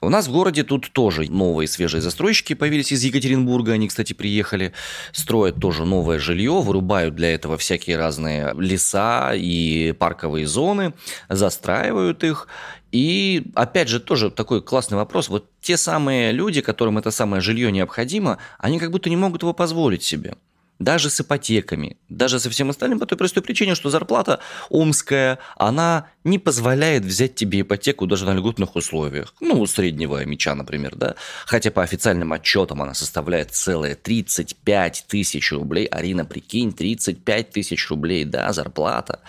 У 0.00 0.08
нас 0.08 0.26
в 0.26 0.32
городе 0.32 0.64
тут 0.64 0.90
тоже 0.92 1.30
новые 1.30 1.68
свежие 1.68 2.00
застройщики 2.00 2.54
появились 2.54 2.90
из 2.90 3.04
Екатеринбурга. 3.04 3.72
Они, 3.72 3.86
кстати, 3.86 4.14
приехали, 4.14 4.72
строят 5.12 5.60
тоже 5.60 5.84
новое 5.84 6.18
жилье, 6.18 6.62
вырубают 6.62 7.14
для 7.14 7.34
этого 7.34 7.58
всякие 7.58 7.98
разные 7.98 8.54
леса 8.58 9.32
и 9.34 9.92
парковые 9.92 10.46
зоны, 10.46 10.94
застраивают 11.28 12.24
их. 12.24 12.48
И 12.90 13.44
опять 13.54 13.88
же 13.88 14.00
тоже 14.00 14.30
такой 14.30 14.62
классный 14.62 14.96
вопрос. 14.96 15.28
Вот 15.28 15.50
те 15.60 15.76
самые 15.76 16.32
люди, 16.32 16.62
которым 16.62 16.96
это 16.96 17.10
самое 17.10 17.42
жилье 17.42 17.70
необходимо, 17.70 18.38
они 18.58 18.78
как 18.78 18.90
будто 18.90 19.10
не 19.10 19.16
могут 19.16 19.42
его 19.42 19.52
позволить 19.52 20.02
себе 20.02 20.34
даже 20.78 21.10
с 21.10 21.20
ипотеками, 21.20 21.96
даже 22.08 22.40
со 22.40 22.50
всем 22.50 22.70
остальным 22.70 22.98
по 22.98 23.06
той 23.06 23.16
простой 23.16 23.42
причине, 23.42 23.74
что 23.74 23.90
зарплата 23.90 24.40
омская, 24.70 25.38
она 25.56 26.06
не 26.24 26.38
позволяет 26.38 27.04
взять 27.04 27.34
тебе 27.34 27.60
ипотеку 27.60 28.06
даже 28.06 28.26
на 28.26 28.34
льготных 28.34 28.76
условиях. 28.76 29.34
Ну, 29.40 29.60
у 29.60 29.66
среднего 29.66 30.24
меча, 30.24 30.54
например, 30.54 30.94
да. 30.96 31.14
Хотя 31.46 31.70
по 31.70 31.82
официальным 31.82 32.32
отчетам 32.32 32.82
она 32.82 32.94
составляет 32.94 33.52
целые 33.52 33.94
35 33.94 35.04
тысяч 35.08 35.52
рублей. 35.52 35.86
Арина, 35.86 36.24
прикинь, 36.24 36.72
35 36.72 37.50
тысяч 37.50 37.88
рублей, 37.90 38.24
да, 38.24 38.52
зарплата. 38.52 39.20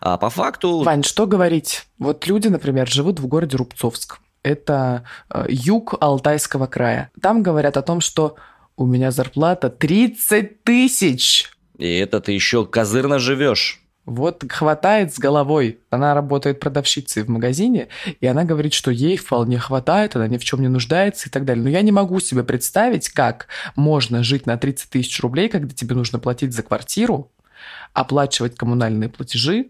А 0.00 0.16
по 0.16 0.30
факту... 0.30 0.82
Вань, 0.82 1.02
что 1.02 1.26
говорить? 1.26 1.86
Вот 1.98 2.26
люди, 2.26 2.48
например, 2.48 2.88
живут 2.88 3.20
в 3.20 3.26
городе 3.26 3.56
Рубцовск. 3.56 4.18
Это 4.42 5.04
э, 5.30 5.46
юг 5.48 5.94
Алтайского 6.00 6.66
края. 6.66 7.10
Там 7.20 7.42
говорят 7.42 7.78
о 7.78 7.82
том, 7.82 8.02
что 8.02 8.36
у 8.76 8.86
меня 8.86 9.10
зарплата 9.10 9.70
30 9.70 10.62
тысяч. 10.62 11.50
И 11.78 11.96
это 11.96 12.20
ты 12.20 12.32
еще 12.32 12.66
козырно 12.66 13.18
живешь. 13.18 13.80
Вот 14.06 14.44
хватает 14.50 15.14
с 15.14 15.18
головой. 15.18 15.80
Она 15.88 16.14
работает 16.14 16.60
продавщицей 16.60 17.22
в 17.22 17.28
магазине, 17.28 17.88
и 18.20 18.26
она 18.26 18.44
говорит, 18.44 18.74
что 18.74 18.90
ей 18.90 19.16
вполне 19.16 19.58
хватает, 19.58 20.14
она 20.14 20.28
ни 20.28 20.36
в 20.36 20.44
чем 20.44 20.60
не 20.60 20.68
нуждается 20.68 21.28
и 21.28 21.32
так 21.32 21.46
далее. 21.46 21.64
Но 21.64 21.70
я 21.70 21.80
не 21.80 21.92
могу 21.92 22.20
себе 22.20 22.44
представить, 22.44 23.08
как 23.08 23.46
можно 23.76 24.22
жить 24.22 24.44
на 24.44 24.58
30 24.58 24.90
тысяч 24.90 25.20
рублей, 25.20 25.48
когда 25.48 25.74
тебе 25.74 25.94
нужно 25.94 26.18
платить 26.18 26.52
за 26.52 26.62
квартиру, 26.62 27.32
оплачивать 27.94 28.56
коммунальные 28.56 29.08
платежи, 29.08 29.68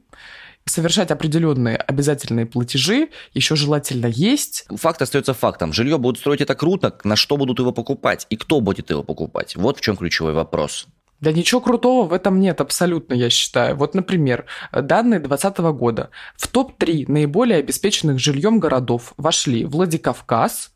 совершать 0.66 1.10
определенные 1.10 1.76
обязательные 1.76 2.46
платежи, 2.46 3.08
еще 3.32 3.56
желательно 3.56 4.06
есть. 4.06 4.66
Факт 4.70 5.02
остается 5.02 5.34
фактом. 5.34 5.72
Жилье 5.72 5.98
будут 5.98 6.18
строить 6.18 6.40
это 6.40 6.54
круто, 6.54 6.96
на 7.04 7.16
что 7.16 7.36
будут 7.36 7.58
его 7.58 7.72
покупать 7.72 8.26
и 8.30 8.36
кто 8.36 8.60
будет 8.60 8.90
его 8.90 9.02
покупать. 9.02 9.56
Вот 9.56 9.78
в 9.78 9.80
чем 9.80 9.96
ключевой 9.96 10.32
вопрос. 10.32 10.86
Да 11.20 11.32
ничего 11.32 11.60
крутого 11.60 12.06
в 12.06 12.12
этом 12.12 12.40
нет 12.40 12.60
абсолютно, 12.60 13.14
я 13.14 13.30
считаю. 13.30 13.76
Вот, 13.76 13.94
например, 13.94 14.46
данные 14.72 15.20
2020 15.20 15.58
года. 15.78 16.10
В 16.36 16.48
топ-3 16.48 17.06
наиболее 17.08 17.58
обеспеченных 17.60 18.18
жильем 18.18 18.58
городов 18.58 19.14
вошли 19.16 19.64
Владикавказ, 19.64 20.72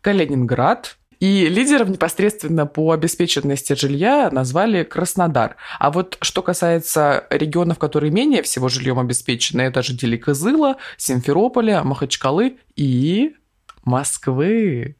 Калининград 0.00 0.96
и 1.22 1.48
лидеров 1.48 1.88
непосредственно 1.88 2.66
по 2.66 2.90
обеспеченности 2.90 3.74
жилья 3.74 4.28
назвали 4.32 4.82
Краснодар. 4.82 5.54
А 5.78 5.92
вот 5.92 6.18
что 6.20 6.42
касается 6.42 7.28
регионов, 7.30 7.78
которые 7.78 8.10
менее 8.10 8.42
всего 8.42 8.68
жильем 8.68 8.98
обеспечены, 8.98 9.62
это 9.62 9.84
жители 9.84 10.16
Кызыла, 10.16 10.78
Симферополя, 10.96 11.84
Махачкалы 11.84 12.58
и 12.74 13.36
Москвы. 13.84 14.96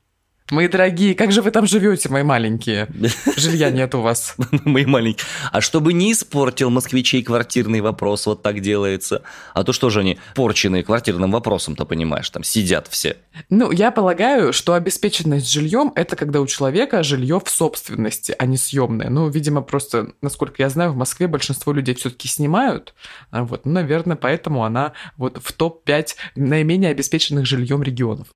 Мои 0.52 0.68
дорогие, 0.68 1.14
как 1.14 1.32
же 1.32 1.40
вы 1.40 1.50
там 1.50 1.66
живете, 1.66 2.10
мои 2.10 2.22
маленькие? 2.22 2.86
Жилья 3.38 3.70
нет 3.70 3.94
у 3.94 4.02
вас. 4.02 4.36
Мои 4.66 4.84
маленькие. 4.84 5.26
А 5.50 5.62
чтобы 5.62 5.94
не 5.94 6.12
испортил 6.12 6.68
москвичей 6.68 7.22
квартирный 7.22 7.80
вопрос, 7.80 8.26
вот 8.26 8.42
так 8.42 8.60
делается. 8.60 9.22
А 9.54 9.64
то 9.64 9.72
что 9.72 9.88
же 9.88 10.00
они 10.00 10.18
порченные 10.34 10.82
квартирным 10.82 11.30
вопросом-то, 11.30 11.86
понимаешь, 11.86 12.28
там 12.28 12.44
сидят 12.44 12.86
все. 12.88 13.16
Ну, 13.48 13.70
я 13.70 13.90
полагаю, 13.90 14.52
что 14.52 14.74
обеспеченность 14.74 15.50
жильем– 15.50 15.90
это 15.96 16.16
когда 16.16 16.42
у 16.42 16.46
человека 16.46 17.02
жилье 17.02 17.40
в 17.42 17.48
собственности, 17.48 18.34
а 18.38 18.44
не 18.44 18.58
съемное. 18.58 19.08
Ну, 19.08 19.30
видимо, 19.30 19.62
просто, 19.62 20.12
насколько 20.20 20.62
я 20.62 20.68
знаю, 20.68 20.92
в 20.92 20.96
Москве 20.96 21.28
большинство 21.28 21.72
людей 21.72 21.94
все-таки 21.94 22.28
снимают. 22.28 22.92
А 23.30 23.44
Вот, 23.44 23.64
ну, 23.64 23.72
наверное, 23.72 24.16
поэтому 24.16 24.66
она 24.66 24.92
вот 25.16 25.38
в 25.42 25.50
топ-5 25.50 26.08
наименее 26.36 26.90
обеспеченных 26.90 27.46
жильем 27.46 27.82
регионов. 27.82 28.26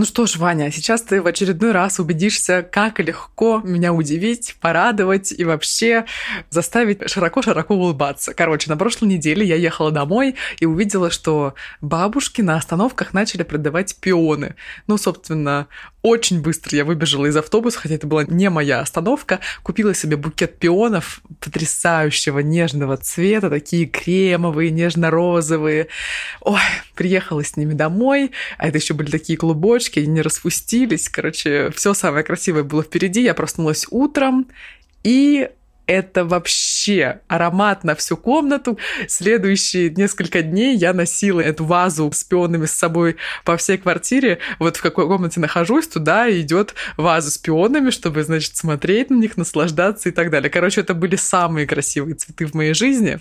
Ну 0.00 0.06
что 0.06 0.24
ж, 0.24 0.36
Ваня, 0.36 0.72
сейчас 0.72 1.02
ты 1.02 1.20
в 1.20 1.26
очередной 1.26 1.72
раз 1.72 2.00
убедишься, 2.00 2.62
как 2.62 3.00
легко 3.00 3.60
меня 3.62 3.92
удивить, 3.92 4.56
порадовать 4.58 5.30
и 5.30 5.44
вообще 5.44 6.06
заставить 6.48 7.06
широко-широко 7.10 7.74
улыбаться. 7.74 8.32
Короче, 8.32 8.70
на 8.70 8.78
прошлой 8.78 9.08
неделе 9.08 9.44
я 9.44 9.56
ехала 9.56 9.90
домой 9.90 10.36
и 10.58 10.64
увидела, 10.64 11.10
что 11.10 11.52
бабушки 11.82 12.40
на 12.40 12.56
остановках 12.56 13.12
начали 13.12 13.42
продавать 13.42 13.94
пионы. 13.96 14.54
Ну, 14.86 14.96
собственно, 14.96 15.66
очень 16.02 16.40
быстро 16.40 16.78
я 16.78 16.86
выбежала 16.86 17.26
из 17.26 17.36
автобуса, 17.36 17.78
хотя 17.78 17.96
это 17.96 18.06
была 18.06 18.24
не 18.24 18.48
моя 18.48 18.80
остановка, 18.80 19.40
купила 19.62 19.94
себе 19.94 20.16
букет 20.16 20.58
пионов 20.58 21.20
потрясающего 21.40 22.38
нежного 22.38 22.96
цвета, 22.96 23.50
такие 23.50 23.84
кремовые, 23.84 24.70
нежно-розовые. 24.70 25.88
Ой, 26.40 26.60
приехала 26.94 27.44
с 27.44 27.56
ними 27.56 27.74
домой, 27.74 28.30
а 28.56 28.68
это 28.68 28.78
еще 28.78 28.94
были 28.94 29.10
такие 29.10 29.36
клубочки, 29.36 29.89
они 29.98 30.08
не 30.08 30.22
распустились. 30.22 31.08
Короче, 31.08 31.70
все 31.74 31.94
самое 31.94 32.24
красивое 32.24 32.62
было 32.62 32.82
впереди. 32.82 33.22
Я 33.22 33.34
проснулась 33.34 33.86
утром, 33.90 34.46
и 35.02 35.48
это 35.86 36.24
вообще 36.24 36.69
аромат 37.28 37.84
на 37.84 37.94
всю 37.94 38.16
комнату. 38.16 38.78
Следующие 39.08 39.90
несколько 39.90 40.42
дней 40.42 40.76
я 40.76 40.92
носила 40.92 41.40
эту 41.40 41.64
вазу 41.64 42.10
с 42.12 42.24
пионами 42.24 42.66
с 42.66 42.72
собой 42.72 43.16
по 43.44 43.56
всей 43.56 43.78
квартире. 43.78 44.38
Вот 44.58 44.76
в 44.76 44.82
какой 44.82 45.06
комнате 45.06 45.40
нахожусь, 45.40 45.88
туда 45.88 46.30
идет 46.30 46.74
ваза 46.96 47.30
с 47.30 47.38
пионами, 47.38 47.90
чтобы, 47.90 48.22
значит, 48.22 48.56
смотреть 48.56 49.10
на 49.10 49.16
них, 49.16 49.36
наслаждаться 49.36 50.08
и 50.08 50.12
так 50.12 50.30
далее. 50.30 50.50
Короче, 50.50 50.80
это 50.80 50.94
были 50.94 51.16
самые 51.16 51.66
красивые 51.66 52.14
цветы 52.14 52.46
в 52.46 52.54
моей 52.54 52.74
жизни. 52.74 53.18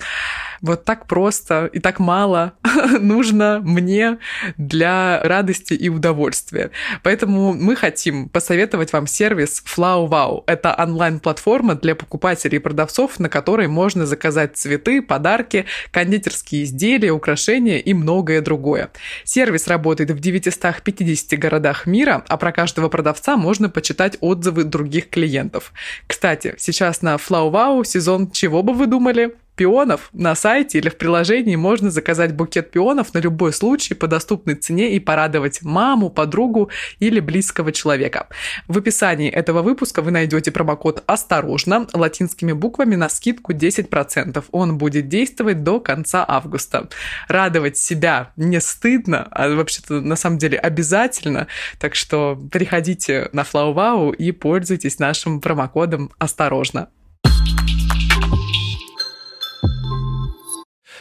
Вот 0.61 0.85
так 0.85 1.07
просто 1.07 1.65
и 1.67 1.79
так 1.79 1.99
мало 1.99 2.53
нужно 2.99 3.59
мне 3.63 4.17
для 4.57 5.21
радости 5.23 5.73
и 5.73 5.89
удовольствия. 5.89 6.71
Поэтому 7.03 7.53
мы 7.53 7.75
хотим 7.75 8.29
посоветовать 8.29 8.93
вам 8.93 9.07
сервис 9.07 9.63
FlowWow. 9.65 10.43
Это 10.47 10.75
онлайн-платформа 10.77 11.75
для 11.75 11.95
покупателей 11.95 12.57
и 12.57 12.59
продавцов, 12.59 13.19
на 13.19 13.29
которой 13.29 13.58
можно 13.67 14.05
заказать 14.05 14.57
цветы, 14.57 15.01
подарки, 15.01 15.65
кондитерские 15.91 16.63
изделия, 16.63 17.11
украшения 17.11 17.77
и 17.79 17.93
многое 17.93 18.41
другое. 18.41 18.91
Сервис 19.23 19.67
работает 19.67 20.11
в 20.11 20.19
950 20.19 21.39
городах 21.39 21.85
мира, 21.85 22.23
а 22.27 22.37
про 22.37 22.51
каждого 22.51 22.89
продавца 22.89 23.37
можно 23.37 23.69
почитать 23.69 24.17
отзывы 24.21 24.63
других 24.63 25.09
клиентов. 25.09 25.73
Кстати, 26.07 26.55
сейчас 26.57 27.01
на 27.01 27.15
FlowWow 27.15 27.83
сезон 27.85 28.31
чего 28.31 28.63
бы 28.63 28.73
вы 28.73 28.87
думали? 28.87 29.35
Пионов 29.59 30.09
на 30.13 30.35
сайте 30.35 30.77
или 30.77 30.87
в 30.87 30.95
приложении 30.95 31.57
можно 31.57 31.91
заказать 31.91 32.33
букет 32.33 32.71
пионов 32.71 33.13
на 33.13 33.17
любой 33.17 33.51
случай 33.51 33.93
по 33.93 34.07
доступной 34.07 34.55
цене 34.55 34.95
и 34.95 35.01
порадовать 35.01 35.61
маму, 35.63 36.09
подругу 36.09 36.69
или 36.99 37.19
близкого 37.19 37.73
человека. 37.73 38.29
В 38.69 38.77
описании 38.77 39.29
этого 39.29 39.61
выпуска 39.61 40.01
вы 40.01 40.11
найдете 40.11 40.51
промокод 40.51 41.03
«Осторожно» 41.07 41.87
латинскими 41.91 42.53
буквами 42.53 42.95
на 42.95 43.09
скидку 43.09 43.51
10%. 43.51 44.45
Он 44.51 44.77
будет 44.77 45.09
действовать 45.09 45.61
до 45.61 45.81
конца 45.81 46.23
августа. 46.25 46.87
Радовать 47.27 47.75
себя 47.75 48.31
не 48.37 48.61
стыдно, 48.61 49.27
а 49.29 49.53
вообще-то 49.53 49.99
на 49.99 50.15
самом 50.15 50.37
деле 50.37 50.57
обязательно. 50.57 51.47
Так 51.79 51.95
что 51.95 52.39
переходите 52.49 53.27
на 53.33 53.41
FlowWow 53.41 54.15
и 54.15 54.31
пользуйтесь 54.31 54.99
нашим 54.99 55.41
промокодом 55.41 56.13
«Осторожно». 56.17 56.87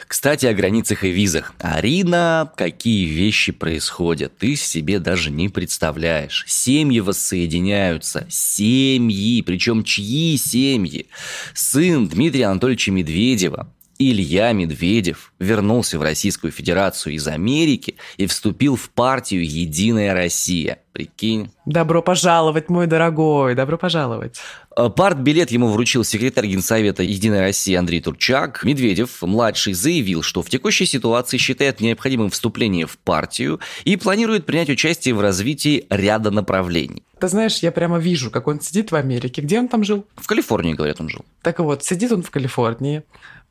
Кстати, 0.08 0.46
о 0.46 0.54
границах 0.54 1.04
и 1.04 1.10
визах. 1.10 1.52
Арина, 1.58 2.50
какие 2.56 3.04
вещи 3.04 3.52
происходят, 3.52 4.38
ты 4.38 4.56
себе 4.56 4.98
даже 5.00 5.30
не 5.30 5.50
представляешь. 5.50 6.44
Семьи 6.48 7.00
воссоединяются. 7.00 8.26
Семьи. 8.30 9.42
Причем 9.42 9.84
чьи 9.84 10.38
семьи? 10.38 11.08
Сын 11.52 12.08
Дмитрия 12.08 12.46
Анатольевича 12.46 12.90
Медведева, 12.90 13.70
Илья 13.98 14.52
Медведев 14.52 15.32
вернулся 15.40 15.98
в 15.98 16.02
Российскую 16.02 16.52
Федерацию 16.52 17.14
из 17.14 17.26
Америки 17.26 17.96
и 18.16 18.26
вступил 18.26 18.76
в 18.76 18.90
партию 18.90 19.44
«Единая 19.44 20.14
Россия». 20.14 20.78
Прикинь. 20.92 21.50
Добро 21.66 22.00
пожаловать, 22.00 22.68
мой 22.68 22.86
дорогой, 22.86 23.56
добро 23.56 23.76
пожаловать. 23.76 24.40
Э, 24.78 24.90
Партбилет 24.90 25.50
ему 25.50 25.68
вручил 25.68 26.04
секретарь 26.04 26.46
Генсовета 26.46 27.02
«Единой 27.02 27.40
России» 27.40 27.74
Андрей 27.74 28.00
Турчак. 28.00 28.62
Медведев, 28.62 29.22
младший, 29.22 29.72
заявил, 29.72 30.22
что 30.22 30.40
в 30.40 30.48
текущей 30.48 30.86
ситуации 30.86 31.36
считает 31.36 31.80
необходимым 31.80 32.30
вступление 32.30 32.86
в 32.86 32.96
партию 32.96 33.58
и 33.84 33.96
планирует 33.96 34.46
принять 34.46 34.70
участие 34.70 35.16
в 35.16 35.20
развитии 35.20 35.84
ряда 35.90 36.30
направлений. 36.30 37.02
Ты 37.18 37.26
знаешь, 37.26 37.58
я 37.58 37.72
прямо 37.72 37.98
вижу, 37.98 38.30
как 38.30 38.46
он 38.46 38.60
сидит 38.60 38.92
в 38.92 38.94
Америке. 38.94 39.42
Где 39.42 39.58
он 39.58 39.66
там 39.66 39.82
жил? 39.82 40.06
В 40.14 40.28
Калифорнии, 40.28 40.74
говорят, 40.74 41.00
он 41.00 41.08
жил. 41.08 41.24
Так 41.42 41.58
вот, 41.58 41.84
сидит 41.84 42.12
он 42.12 42.22
в 42.22 42.30
Калифорнии, 42.30 43.02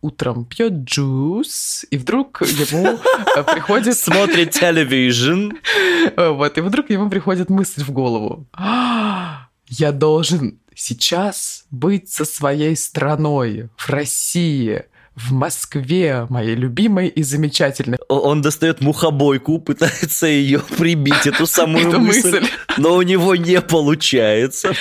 утром 0.02 0.46
пьет 0.46 0.72
джус, 0.86 1.86
и 1.92 1.98
вдруг 1.98 2.42
ему 2.44 3.00
э, 3.36 3.44
приходит... 3.44 3.98
Смотрит 3.98 4.52
телевизион. 4.52 5.58
Вот, 6.16 6.58
и 6.58 6.62
вдруг 6.62 6.90
ему 6.90 7.10
приходит 7.10 7.50
мысль 7.50 7.84
в 7.84 7.92
голову. 7.92 8.48
«А, 8.54 9.50
Я 9.68 9.92
должен 9.92 10.58
сейчас 10.78 11.66
быть 11.72 12.10
со 12.10 12.24
своей 12.24 12.78
страной 12.78 13.70
в 13.76 13.90
России, 13.90 14.86
в 15.18 15.32
Москве, 15.34 16.28
моей 16.30 16.56
любимой 16.56 17.08
и 17.08 17.24
замечательной. 17.24 17.98
Он 18.08 18.42
достает 18.42 18.82
мухобойку, 18.82 19.60
пытается 19.60 20.28
ее 20.28 20.60
прибить, 20.78 21.26
эту 21.26 21.48
самую 21.48 21.90
Эту 21.90 22.00
мысль, 22.00 22.40
мысль. 22.40 22.48
но 22.78 22.96
у 22.96 23.02
него 23.02 23.36
не 23.36 23.60
получается. 23.62 24.74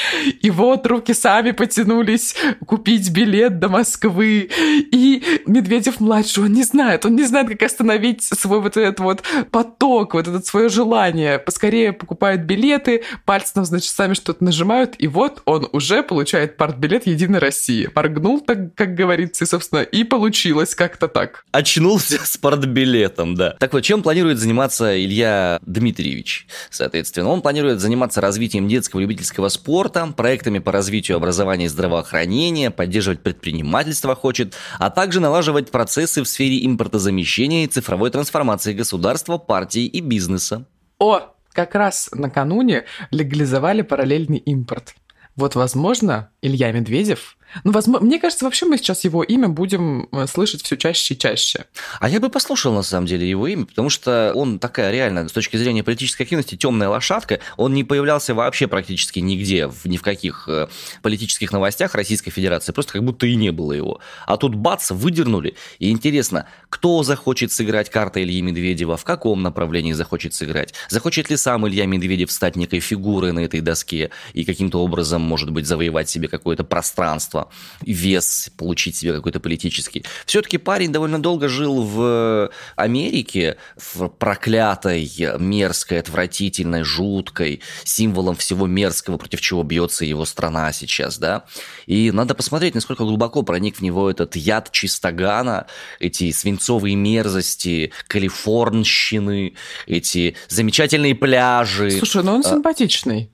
И 0.43 0.50
вот 0.50 0.87
руки 0.87 1.14
сами 1.14 1.52
потянулись 1.52 2.37
купить 2.66 3.11
билет 3.11 3.59
до 3.59 3.69
Москвы. 3.69 4.50
И 4.93 5.23
Медведев-младший, 5.47 6.45
он 6.45 6.52
не 6.52 6.64
знает, 6.64 7.07
он 7.07 7.16
не 7.16 7.25
знает, 7.25 7.49
как 7.49 7.62
остановить 7.62 8.23
свой 8.23 8.61
вот 8.61 8.76
этот 8.76 9.00
вот 9.00 9.23
поток, 9.50 10.14
вот 10.14 10.28
это 10.28 10.40
свое 10.47 10.69
желание. 10.69 11.38
Поскорее 11.38 11.93
покупают 11.93 12.43
билеты, 12.43 13.05
пальцем, 13.25 13.64
значит, 13.64 13.90
сами 13.90 14.12
что-то 14.14 14.45
нажимают, 14.45 14.97
и 14.99 15.09
вот 15.09 15.40
он 15.47 15.69
уже 15.73 16.02
получает 16.02 16.57
партбилет 16.59 17.07
Единой 17.07 17.38
России. 17.38 17.88
Моргнул, 17.95 18.40
так, 18.40 18.75
как 18.75 18.95
говорится, 18.95 19.45
и, 19.45 19.47
собственно, 19.47 19.81
и 19.81 20.05
получилось 20.26 20.75
как-то 20.75 21.06
так. 21.06 21.45
Очнулся 21.52 22.18
с 22.25 22.37
партбилетом, 22.37 23.37
да. 23.37 23.54
Так 23.61 23.73
вот, 23.73 23.83
чем 23.83 24.02
планирует 24.02 24.38
заниматься 24.38 25.00
Илья 25.00 25.61
Дмитриевич? 25.64 26.49
Соответственно, 26.68 27.28
он 27.28 27.42
планирует 27.42 27.78
заниматься 27.78 28.21
развитием 28.21 28.66
детского 28.66 28.99
любительского 28.99 29.49
спорта, 29.50 30.12
проектами 30.16 30.59
по 30.59 30.73
развитию 30.73 31.16
образования 31.16 31.66
и 31.66 31.68
здравоохранения, 31.68 32.73
поддерживать 32.73 33.23
предпринимательство 33.23 34.16
хочет, 34.16 34.56
а 34.80 34.90
также 34.90 35.21
налаживать 35.21 35.71
процессы 35.71 36.25
в 36.25 36.26
сфере 36.26 36.66
импортозамещения 36.66 37.64
и 37.64 37.68
цифровой 37.68 38.11
трансформации 38.11 38.73
государства, 38.73 39.38
партии 39.38 39.87
и 39.87 40.00
бизнеса. 40.00 40.66
О, 40.99 41.21
как 41.52 41.76
раз 41.76 42.11
накануне 42.12 42.87
легализовали 43.12 43.83
параллельный 43.83 44.38
импорт. 44.38 44.96
Вот, 45.37 45.55
возможно, 45.55 46.31
Илья 46.42 46.72
Медведев... 46.72 47.37
Ну, 47.64 47.72
возможно, 47.72 48.06
мне 48.06 48.18
кажется, 48.18 48.44
вообще 48.44 48.66
мы 48.66 48.76
сейчас 48.78 49.04
его 49.04 49.22
имя 49.22 49.48
будем 49.48 50.09
э, 50.12 50.26
слышать 50.26 50.62
все 50.62 50.76
чаще 50.76 51.14
и 51.14 51.18
чаще. 51.18 51.64
А 52.00 52.09
я 52.09 52.20
бы 52.20 52.28
послушал, 52.28 52.74
на 52.74 52.82
самом 52.82 53.06
деле, 53.06 53.28
его 53.28 53.46
имя, 53.46 53.66
потому 53.66 53.88
что 53.88 54.32
он 54.35 54.59
такая 54.59 54.90
реально, 54.90 55.28
с 55.28 55.32
точки 55.32 55.56
зрения 55.56 55.82
политической 55.82 56.22
активности, 56.22 56.56
темная 56.56 56.88
лошадка. 56.88 57.40
Он 57.56 57.72
не 57.72 57.85
появлялся 57.85 58.35
вообще 58.35 58.66
практически 58.66 59.20
нигде, 59.20 59.70
ни 59.85 59.96
в 59.96 60.02
каких 60.02 60.48
э, 60.48 60.68
политических 61.02 61.52
новостях 61.52 61.94
Российской 61.94 62.30
Федерации, 62.30 62.72
просто 62.72 62.94
как 62.94 63.04
будто 63.04 63.26
и 63.26 63.37
не 63.37 63.50
было 63.50 63.72
его. 63.72 64.00
А 64.26 64.37
тут 64.37 64.54
бац, 64.54 64.90
выдернули. 64.90 65.54
И 65.78 65.90
интересно, 65.90 66.46
кто 66.68 67.02
захочет 67.02 67.52
сыграть 67.52 67.90
карта 67.90 68.22
Ильи 68.22 68.42
Медведева, 68.42 68.96
в 68.96 69.04
каком 69.04 69.42
направлении 69.42 69.92
захочет 69.92 70.35
сыграть? 70.35 70.74
Захочет 70.88 71.30
ли 71.30 71.37
сам 71.37 71.66
Илья 71.66 71.87
Медведев 71.87 72.30
стать 72.30 72.56
некой 72.56 72.80
фигурой 72.80 73.32
на 73.32 73.40
этой 73.40 73.61
доске 73.61 74.11
и 74.35 74.44
каким-то 74.44 74.82
образом, 74.82 75.22
может 75.22 75.50
быть, 75.50 75.66
завоевать 75.66 76.09
себе 76.09 76.28
какое-то 76.28 76.64
пространство, 76.64 77.36
вес, 77.83 78.51
получить 78.57 78.96
себе 78.96 79.12
какой-то 79.12 79.40
политический. 79.40 80.05
Все-таки 80.25 80.59
парень 80.59 80.92
довольно 80.92 81.20
долго 81.20 81.49
жил 81.49 81.83
в 81.83 82.51
Америке, 82.77 83.57
в 83.77 84.09
проклятой, 84.09 85.11
мерзкой, 85.38 86.01
отвратительной, 86.01 86.83
жуткой, 86.83 87.61
символом 87.85 88.37
всего 88.37 88.66
мерзкого, 88.66 89.16
против 89.16 89.40
чего 89.40 89.62
бьется 89.62 90.05
его 90.05 90.25
страна 90.25 90.72
сейчас, 90.72 91.18
да. 91.18 91.44
И 91.87 92.11
надо 92.11 92.35
посмотреть, 92.35 92.75
насколько 92.75 93.05
глубоко 93.05 93.42
проник 93.42 93.77
в 93.77 93.83
него 93.83 94.11
этот 94.11 94.37
яд 94.37 94.70
чистогана, 94.72 95.66
эти 96.01 96.31
свинцовые 96.31 96.96
мерзости, 96.96 97.92
калифорнщины, 98.09 99.55
эти 99.87 100.37
замечательные 100.49 101.14
пляжи. 101.14 101.90
Слушай, 101.90 102.22
ну 102.22 102.35
он 102.35 102.42
симпатичный. 102.44 103.31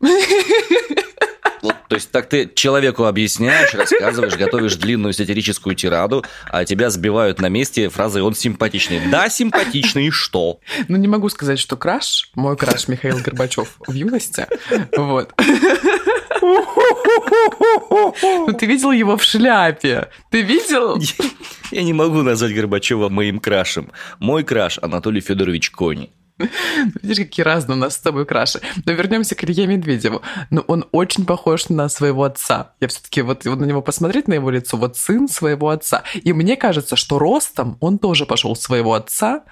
То 1.88 1.94
есть 1.94 2.10
так 2.10 2.28
ты 2.28 2.50
человеку 2.54 3.04
объясняешь, 3.04 3.74
рассказываешь, 3.74 4.36
готовишь 4.36 4.76
длинную 4.76 5.12
сатирическую 5.12 5.74
тираду, 5.74 6.24
а 6.50 6.64
тебя 6.64 6.90
сбивают 6.90 7.40
на 7.40 7.48
месте 7.48 7.88
фразой 7.88 8.22
«он 8.22 8.34
симпатичный». 8.34 9.00
Да, 9.10 9.28
симпатичный, 9.28 10.06
и 10.06 10.10
что? 10.10 10.60
Ну, 10.88 10.96
не 10.96 11.08
могу 11.08 11.28
сказать, 11.28 11.58
что 11.58 11.76
краш, 11.76 12.30
мой 12.34 12.56
краш 12.56 12.88
Михаил 12.88 13.18
Горбачев 13.18 13.76
в 13.86 13.92
юности, 13.92 14.46
вот. 14.96 15.32
Ну, 16.42 18.52
ты 18.52 18.66
видел 18.66 18.92
его 18.92 19.16
в 19.16 19.22
шляпе? 19.22 20.10
Ты 20.30 20.42
видел? 20.42 21.00
Я 21.70 21.82
не 21.82 21.92
могу 21.92 22.22
назвать 22.22 22.54
Горбачева 22.54 23.08
моим 23.08 23.40
крашем. 23.40 23.90
Мой 24.18 24.44
краш 24.44 24.78
Анатолий 24.80 25.20
Федорович 25.20 25.70
Кони. 25.70 26.10
Видишь, 26.38 27.16
какие 27.16 27.44
разные 27.44 27.76
у 27.76 27.78
нас 27.78 27.94
с 27.94 27.98
тобой 27.98 28.26
краши. 28.26 28.60
Но 28.84 28.92
вернемся 28.92 29.34
к 29.34 29.44
Илье 29.44 29.66
Медведеву. 29.66 30.22
Но 30.50 30.62
он 30.62 30.86
очень 30.92 31.24
похож 31.24 31.68
на 31.68 31.88
своего 31.88 32.24
отца. 32.24 32.72
Я 32.80 32.88
все-таки 32.88 33.22
вот, 33.22 33.44
вот 33.44 33.58
на 33.58 33.64
него 33.64 33.82
посмотреть, 33.82 34.28
на 34.28 34.34
его 34.34 34.50
лицо, 34.50 34.76
вот 34.76 34.96
сын 34.96 35.28
своего 35.28 35.70
отца. 35.70 36.02
И 36.14 36.32
мне 36.32 36.56
кажется, 36.56 36.96
что 36.96 37.18
ростом 37.18 37.78
он 37.80 37.98
тоже 37.98 38.26
пошел 38.26 38.54
своего 38.54 38.94
отца, 38.94 39.44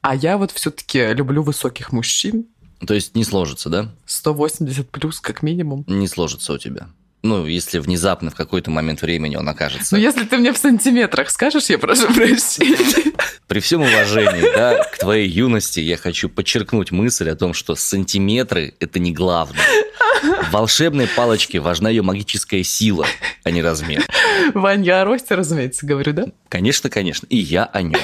а 0.00 0.14
я 0.14 0.38
вот 0.38 0.52
все-таки 0.52 1.12
люблю 1.12 1.42
высоких 1.42 1.92
мужчин. 1.92 2.46
То 2.86 2.94
есть 2.94 3.16
не 3.16 3.24
сложится, 3.24 3.68
да? 3.68 3.92
180 4.06 4.90
плюс 4.90 5.20
как 5.20 5.42
минимум. 5.42 5.84
Не 5.88 6.06
сложится 6.06 6.52
у 6.52 6.58
тебя. 6.58 6.88
Ну, 7.22 7.46
если 7.46 7.80
внезапно 7.80 8.30
в 8.30 8.36
какой-то 8.36 8.70
момент 8.70 9.02
времени 9.02 9.34
он 9.34 9.48
окажется. 9.48 9.96
Ну, 9.96 10.00
если 10.00 10.24
ты 10.24 10.38
мне 10.38 10.52
в 10.52 10.58
сантиметрах 10.58 11.30
скажешь, 11.30 11.66
я 11.68 11.78
прошу 11.78 12.06
прощения. 12.14 13.12
При 13.58 13.62
всем 13.62 13.82
уважении, 13.82 14.54
да, 14.54 14.84
к 14.84 14.98
твоей 14.98 15.28
юности 15.28 15.80
я 15.80 15.96
хочу 15.96 16.28
подчеркнуть 16.28 16.92
мысль 16.92 17.28
о 17.28 17.34
том, 17.34 17.54
что 17.54 17.74
сантиметры– 17.74 18.74
это 18.78 19.00
не 19.00 19.12
главное. 19.12 19.64
В 20.44 20.52
волшебной 20.52 21.08
палочке 21.08 21.58
важна 21.58 21.90
ее 21.90 22.02
магическая 22.02 22.62
сила, 22.62 23.04
а 23.42 23.50
не 23.50 23.60
размер. 23.60 24.06
Вань, 24.54 24.84
я 24.84 25.02
о 25.02 25.04
росте, 25.04 25.34
разумеется, 25.34 25.86
говорю, 25.86 26.12
да? 26.12 26.26
Конечно, 26.48 26.88
конечно, 26.88 27.26
и 27.28 27.36
я 27.36 27.64
о 27.64 27.82
нем. 27.82 28.00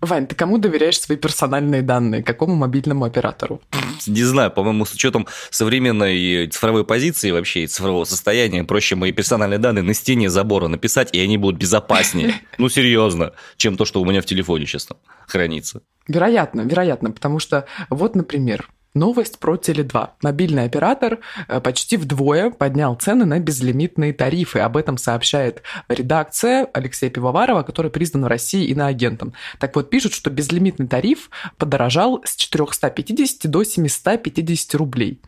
Вань, 0.00 0.28
ты 0.28 0.36
кому 0.36 0.58
доверяешь 0.58 1.00
свои 1.00 1.18
персональные 1.18 1.82
данные? 1.82 2.22
Какому 2.22 2.54
мобильному 2.54 3.04
оператору? 3.04 3.60
Не 4.06 4.22
знаю, 4.22 4.50
по-моему, 4.52 4.84
с 4.84 4.92
учетом 4.94 5.26
современной 5.50 6.46
цифровой 6.46 6.84
позиции 6.84 7.32
вообще 7.32 7.64
и 7.64 7.66
цифрового 7.66 8.04
состояния, 8.04 8.62
проще 8.62 8.94
мои 8.94 9.10
персональные 9.10 9.58
данные 9.58 9.82
на 9.82 9.94
стене 9.94 10.30
забора 10.30 10.68
написать, 10.68 11.14
и 11.14 11.20
они 11.20 11.36
будут 11.36 11.60
безопаснее. 11.60 12.34
Ну, 12.58 12.68
серьезно, 12.68 13.32
чем 13.56 13.76
то, 13.76 13.84
что 13.84 14.00
у 14.00 14.04
меня 14.04 14.20
в 14.20 14.26
телефоне 14.26 14.66
сейчас 14.66 14.86
там 14.86 14.98
хранится. 15.26 15.82
Вероятно, 16.08 16.62
вероятно, 16.62 17.12
потому 17.12 17.38
что 17.38 17.66
вот, 17.88 18.16
например, 18.16 18.68
Новость 18.94 19.38
про 19.38 19.56
Теле2. 19.56 20.10
Мобильный 20.22 20.64
оператор 20.64 21.18
э, 21.46 21.60
почти 21.60 21.96
вдвое 21.96 22.50
поднял 22.50 22.94
цены 22.94 23.24
на 23.26 23.38
безлимитные 23.38 24.12
тарифы. 24.12 24.60
Об 24.60 24.76
этом 24.76 24.96
сообщает 24.96 25.62
редакция 25.88 26.68
Алексея 26.72 27.10
Пивоварова, 27.10 27.62
который 27.62 27.90
признан 27.90 28.24
в 28.24 28.28
России 28.28 28.66
иноагентом. 28.66 29.34
Так 29.58 29.76
вот, 29.76 29.90
пишут, 29.90 30.14
что 30.14 30.30
безлимитный 30.30 30.88
тариф 30.88 31.30
подорожал 31.58 32.22
с 32.24 32.34
450 32.36 33.50
до 33.50 33.62
750 33.62 34.74
рублей. 34.74 35.20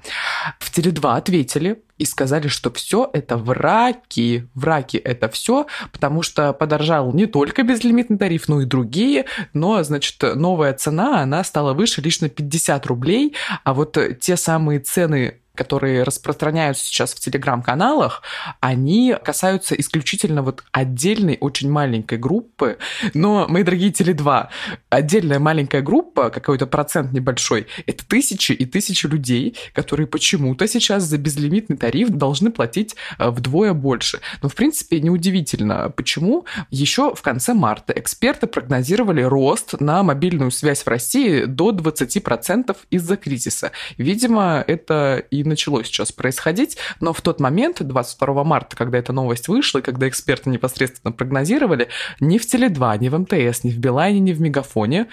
В 0.58 0.76
Теле2 0.76 1.16
ответили, 1.16 1.82
и 2.00 2.06
сказали, 2.06 2.48
что 2.48 2.72
все 2.72 3.10
это 3.12 3.36
враки. 3.36 4.48
Враки 4.54 4.96
это 4.96 5.28
все, 5.28 5.66
потому 5.92 6.22
что 6.22 6.54
подорожал 6.54 7.12
не 7.12 7.26
только 7.26 7.62
безлимитный 7.62 8.16
тариф, 8.16 8.48
но 8.48 8.62
и 8.62 8.64
другие. 8.64 9.26
Но, 9.52 9.82
значит, 9.82 10.16
новая 10.34 10.72
цена, 10.72 11.20
она 11.20 11.44
стала 11.44 11.74
выше 11.74 12.00
лишь 12.00 12.22
на 12.22 12.30
50 12.30 12.86
рублей, 12.86 13.34
а 13.64 13.74
вот 13.74 13.98
те 14.18 14.36
самые 14.38 14.80
цены 14.80 15.39
которые 15.60 16.04
распространяются 16.04 16.86
сейчас 16.86 17.12
в 17.12 17.20
телеграм-каналах, 17.20 18.22
они 18.60 19.14
касаются 19.22 19.74
исключительно 19.74 20.42
вот 20.42 20.64
отдельной 20.72 21.36
очень 21.38 21.70
маленькой 21.70 22.16
группы. 22.16 22.78
Но, 23.12 23.46
мои 23.46 23.62
дорогие 23.62 23.90
Теле2, 23.90 24.48
отдельная 24.88 25.38
маленькая 25.38 25.82
группа, 25.82 26.30
какой-то 26.30 26.66
процент 26.66 27.12
небольшой, 27.12 27.66
это 27.86 28.08
тысячи 28.08 28.52
и 28.52 28.64
тысячи 28.64 29.06
людей, 29.06 29.54
которые 29.74 30.06
почему-то 30.06 30.66
сейчас 30.66 31.02
за 31.02 31.18
безлимитный 31.18 31.76
тариф 31.76 32.08
должны 32.08 32.50
платить 32.50 32.96
э, 33.18 33.28
вдвое 33.28 33.74
больше. 33.74 34.20
Но, 34.40 34.48
в 34.48 34.54
принципе, 34.54 34.98
неудивительно, 34.98 35.90
почему. 35.90 36.46
Еще 36.70 37.14
в 37.14 37.20
конце 37.20 37.52
марта 37.52 37.92
эксперты 37.94 38.46
прогнозировали 38.46 39.20
рост 39.20 39.78
на 39.78 40.02
мобильную 40.02 40.52
связь 40.52 40.84
в 40.84 40.88
России 40.88 41.44
до 41.44 41.70
20% 41.72 42.74
из-за 42.88 43.16
кризиса. 43.18 43.72
Видимо, 43.98 44.64
это 44.66 45.22
и 45.30 45.44
начало 45.50 45.84
сейчас 45.84 46.12
происходить, 46.12 46.78
но 47.00 47.12
в 47.12 47.20
тот 47.20 47.40
момент, 47.40 47.82
22 47.82 48.44
марта, 48.44 48.76
когда 48.76 48.98
эта 48.98 49.12
новость 49.12 49.48
вышла, 49.48 49.80
и 49.80 49.82
когда 49.82 50.08
эксперты 50.08 50.50
непосредственно 50.50 51.12
прогнозировали, 51.12 51.88
ни 52.18 52.38
в 52.38 52.42
Теле2, 52.42 52.98
ни 52.98 53.08
в 53.08 53.18
МТС, 53.18 53.64
ни 53.64 53.70
в 53.70 53.78
Билайне, 53.78 54.20
ни 54.20 54.32
в 54.32 54.40
Мегафоне 54.40 55.08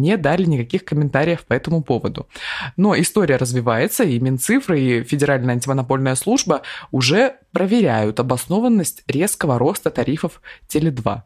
не 0.00 0.16
дали 0.16 0.44
никаких 0.44 0.84
комментариев 0.84 1.44
по 1.44 1.52
этому 1.52 1.82
поводу. 1.82 2.26
Но 2.76 2.98
история 2.98 3.36
развивается, 3.36 4.04
и 4.04 4.18
Минцифры, 4.18 4.80
и 4.80 5.04
Федеральная 5.04 5.54
антимонопольная 5.54 6.14
служба 6.14 6.62
уже 6.90 7.36
проверяют 7.52 8.18
обоснованность 8.20 9.02
резкого 9.06 9.58
роста 9.58 9.90
тарифов 9.90 10.40
Теле2. 10.68 11.22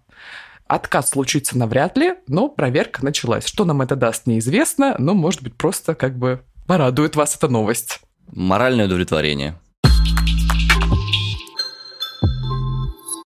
Отказ 0.67 1.11
случится 1.11 1.59
навряд 1.59 1.97
ли, 1.97 2.15
но 2.27 2.49
проверка 2.49 3.05
началась. 3.05 3.47
Что 3.47 3.65
нам 3.65 3.83
это 3.83 3.97
даст, 3.97 4.27
неизвестно, 4.27 4.95
но, 4.99 5.15
может 5.15 5.43
быть, 5.43 5.55
просто 5.57 5.95
как 5.95 6.19
бы 6.19 6.43
порадует 6.67 7.17
вас 7.17 7.37
эта 7.37 7.49
новость. 7.49 8.01
Моральное 8.35 8.87
удовлетворение. 8.87 9.55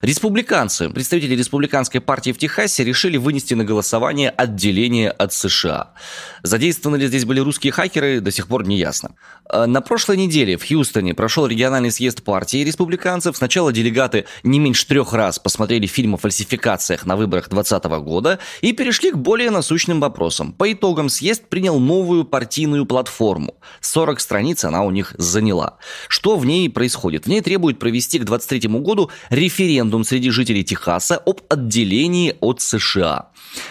Республиканцы, 0.03 0.89
представители 0.89 1.33
республиканской 1.33 2.01
партии 2.01 2.33
в 2.33 2.37
Техасе 2.37 2.83
решили 2.83 3.15
вынести 3.15 3.53
на 3.53 3.63
голосование 3.63 4.31
отделение 4.31 5.09
от 5.09 5.31
США. 5.31 5.93
Задействованы 6.41 6.97
ли 6.97 7.07
здесь 7.07 7.23
были 7.23 7.39
русские 7.39 7.71
хакеры, 7.71 8.19
до 8.19 8.29
сих 8.29 8.49
пор 8.49 8.67
не 8.67 8.77
ясно. 8.77 9.15
А, 9.45 9.65
на 9.65 9.79
прошлой 9.79 10.17
неделе 10.17 10.57
в 10.57 10.67
Хьюстоне 10.67 11.13
прошел 11.13 11.47
региональный 11.47 11.89
съезд 11.89 12.21
партии 12.21 12.65
республиканцев. 12.65 13.37
Сначала 13.37 13.71
делегаты 13.71 14.25
не 14.43 14.59
меньше 14.59 14.85
трех 14.85 15.13
раз 15.13 15.39
посмотрели 15.39 15.87
фильм 15.87 16.15
о 16.15 16.17
фальсификациях 16.17 17.05
на 17.05 17.15
выборах 17.15 17.47
2020 17.47 17.85
года 18.03 18.39
и 18.59 18.73
перешли 18.73 19.11
к 19.11 19.15
более 19.15 19.51
насущным 19.51 20.01
вопросам. 20.01 20.51
По 20.51 20.69
итогам 20.69 21.07
съезд 21.07 21.45
принял 21.47 21.79
новую 21.79 22.25
партийную 22.25 22.85
платформу. 22.85 23.55
40 23.79 24.19
страниц 24.19 24.65
она 24.65 24.83
у 24.83 24.91
них 24.91 25.15
заняла. 25.17 25.77
Что 26.09 26.35
в 26.35 26.45
ней 26.45 26.69
происходит? 26.69 27.23
В 27.23 27.29
ней 27.29 27.39
требуют 27.39 27.79
провести 27.79 28.19
к 28.19 28.25
2023 28.25 28.81
году 28.81 29.09
референдум 29.29 29.92
референдум 29.93 30.03
среди 30.03 30.29
жителей 30.29 30.63
Техаса 30.63 31.17
об 31.17 31.41
отделении 31.49 32.36
от 32.41 32.62
США. 32.62 33.29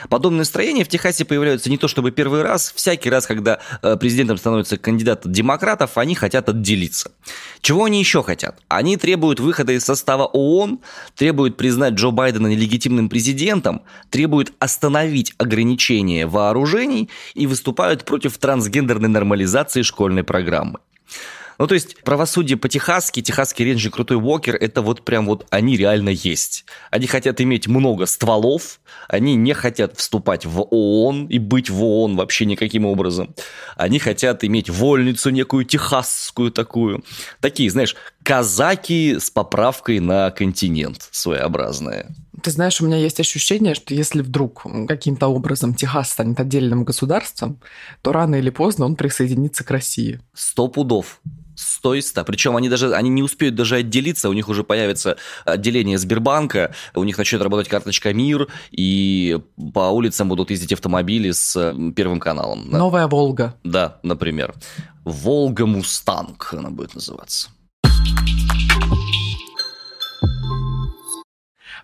Подобные 0.08 0.38
настроения 0.38 0.85
в 0.85 0.88
Техасе 0.88 1.24
появляются 1.24 1.68
не 1.70 1.76
то 1.76 1.88
чтобы 1.88 2.12
первый 2.12 2.42
раз, 2.42 2.72
всякий 2.76 3.11
раз, 3.11 3.26
когда 3.26 3.58
э, 3.82 3.96
президентом 3.96 4.38
становится 4.38 4.76
кандидат 4.78 5.26
от 5.26 5.32
демократов, 5.32 5.98
они 5.98 6.14
хотят 6.14 6.48
отделиться. 6.48 7.11
Чего 7.61 7.85
они 7.85 7.98
еще 7.98 8.22
хотят? 8.22 8.61
Они 8.68 8.96
требуют 8.96 9.40
выхода 9.40 9.72
из 9.72 9.85
состава 9.85 10.26
ООН, 10.26 10.78
требуют 11.16 11.56
признать 11.56 11.94
Джо 11.94 12.11
Байдена 12.11 12.46
нелегитимным 12.46 13.08
президентом, 13.08 13.82
требуют 14.11 14.52
остановить 14.61 15.35
ограничения 15.38 16.26
вооружений 16.26 17.08
и 17.35 17.46
выступают 17.46 18.04
против 18.04 18.38
трансгендерной 18.38 19.08
нормализации 19.08 19.82
школьной 19.82 20.22
программы. 20.22 20.78
Ну, 21.62 21.68
то 21.68 21.75
есть 21.75 22.03
правосудие 22.03 22.59
по-техасски, 22.59 23.22
техасский 23.22 23.64
рейнджер 23.64 23.92
Крутой 23.92 24.16
Уокер, 24.16 24.57
это 24.57 24.83
вот 24.83 25.05
прям 25.05 25.27
вот 25.27 25.46
они 25.51 25.77
реально 25.77 26.09
есть. 26.09 26.64
Они 26.90 27.07
хотят 27.07 27.40
иметь 27.40 27.68
много 27.68 28.07
стволов, 28.07 28.81
они 29.07 29.37
не 29.37 29.53
хотят 29.53 29.96
вступать 29.96 30.44
в 30.44 30.61
ООН 30.61 31.29
и 31.29 31.38
быть 31.38 31.70
в 31.70 31.81
ООН 31.85 32.16
вообще 32.16 32.46
никаким 32.46 32.85
образом. 32.85 33.33
Они 33.77 34.01
хотят 34.01 34.42
иметь 34.42 34.70
вольницу 34.70 35.31
некую 35.31 35.64
техасскую 35.64 36.51
такую. 36.51 37.05
Такие, 37.38 37.70
знаешь, 37.70 37.94
казаки 38.25 39.18
с 39.20 39.31
поправкой 39.31 40.01
на 40.01 40.33
континент 40.33 41.09
своеобразные. 41.12 42.09
Ты 42.42 42.51
знаешь, 42.51 42.81
у 42.81 42.87
меня 42.87 42.96
есть 42.96 43.20
ощущение, 43.20 43.77
что 43.77 43.94
если 43.94 44.22
вдруг 44.22 44.66
каким-то 44.88 45.29
образом 45.29 45.75
Техас 45.75 46.11
станет 46.11 46.40
отдельным 46.40 46.83
государством, 46.83 47.61
то 48.03 48.11
рано 48.11 48.35
или 48.35 48.51
поздно 48.51 48.85
он 48.85 48.96
присоединится 48.96 49.62
к 49.62 49.70
России. 49.70 50.20
Сто 50.35 50.66
пудов. 50.66 51.20
100 51.56 51.94
из 51.94 52.08
100. 52.08 52.24
Причем 52.24 52.56
они 52.56 52.68
даже 52.68 52.94
они 52.94 53.10
не 53.10 53.22
успеют 53.22 53.54
даже 53.54 53.76
отделиться, 53.76 54.28
у 54.28 54.32
них 54.32 54.48
уже 54.48 54.64
появится 54.64 55.16
отделение 55.44 55.98
Сбербанка, 55.98 56.74
у 56.94 57.04
них 57.04 57.18
начнет 57.18 57.42
работать 57.42 57.68
карточка 57.68 58.12
МИР, 58.12 58.48
и 58.70 59.38
по 59.74 59.90
улицам 59.90 60.28
будут 60.28 60.50
ездить 60.50 60.72
автомобили 60.72 61.30
с 61.30 61.52
Первым 61.94 62.20
каналом. 62.20 62.70
Новая 62.70 63.06
Волга. 63.06 63.54
Да, 63.64 63.98
например. 64.02 64.54
Волга 65.04 65.66
Мустанг 65.66 66.54
она 66.56 66.70
будет 66.70 66.94
называться. 66.94 67.50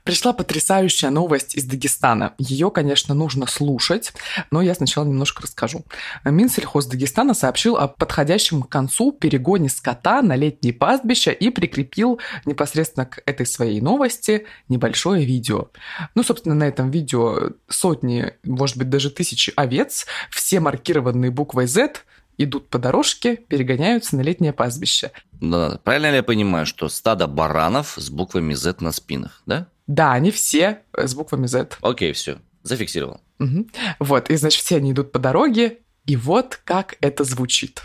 Пришла 0.09 0.33
потрясающая 0.33 1.11
новость 1.11 1.55
из 1.55 1.65
Дагестана. 1.65 2.33
Ее, 2.39 2.71
конечно, 2.71 3.13
нужно 3.13 3.47
слушать, 3.47 4.15
но 4.51 4.63
я 4.63 4.75
сначала 4.75 5.05
немножко 5.05 5.43
расскажу. 5.43 5.85
Минсельхоз 6.25 6.87
Дагестана 6.87 7.35
сообщил 7.35 7.77
о 7.77 7.89
подходящем 7.89 8.63
к 8.63 8.71
концу 8.71 9.13
перегоне 9.13 9.69
скота 9.69 10.23
на 10.23 10.35
летние 10.35 10.73
пастбища 10.73 11.31
и 11.31 11.51
прикрепил 11.51 12.21
непосредственно 12.47 13.05
к 13.05 13.21
этой 13.27 13.45
своей 13.45 13.83
новости 13.83 14.47
небольшое 14.71 15.27
видео. 15.27 15.69
Ну, 16.15 16.23
собственно, 16.23 16.55
на 16.55 16.65
этом 16.65 16.91
видео 16.91 17.51
сотни, 17.69 18.33
может 18.45 18.79
быть, 18.79 18.89
даже 18.89 19.11
тысячи 19.11 19.53
овец, 19.57 20.07
все 20.31 20.61
маркированные 20.61 21.31
буквой 21.31 21.67
Z, 21.67 21.97
идут 22.39 22.71
по 22.71 22.79
дорожке, 22.79 23.37
перегоняются 23.37 24.17
на 24.17 24.23
летнее 24.23 24.55
пастбище. 24.55 25.11
Да, 25.33 25.79
правильно 25.85 26.09
ли 26.09 26.17
я 26.17 26.23
понимаю, 26.23 26.65
что 26.65 26.89
стадо 26.89 27.27
баранов 27.27 27.97
с 27.99 28.09
буквами 28.09 28.55
Z 28.55 28.77
на 28.81 28.93
спинах, 28.93 29.43
да? 29.45 29.69
Да, 29.89 30.13
они 30.13 30.31
все 30.31 30.83
с 30.93 31.15
буквами 31.15 31.47
Z. 31.47 31.79
Окей, 31.81 32.13
все, 32.13 32.39
зафиксировал. 32.63 33.23
Угу. 33.41 33.69
Вот, 34.01 34.29
и 34.31 34.37
значит, 34.37 34.63
все 34.63 34.77
они 34.77 34.93
идут 34.93 35.13
по 35.13 35.19
дороге, 35.19 35.79
и 36.05 36.15
вот 36.15 36.61
как 36.65 36.97
это 37.01 37.25
звучит. 37.25 37.83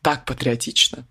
Так 0.00 0.24
патриотично. 0.24 1.06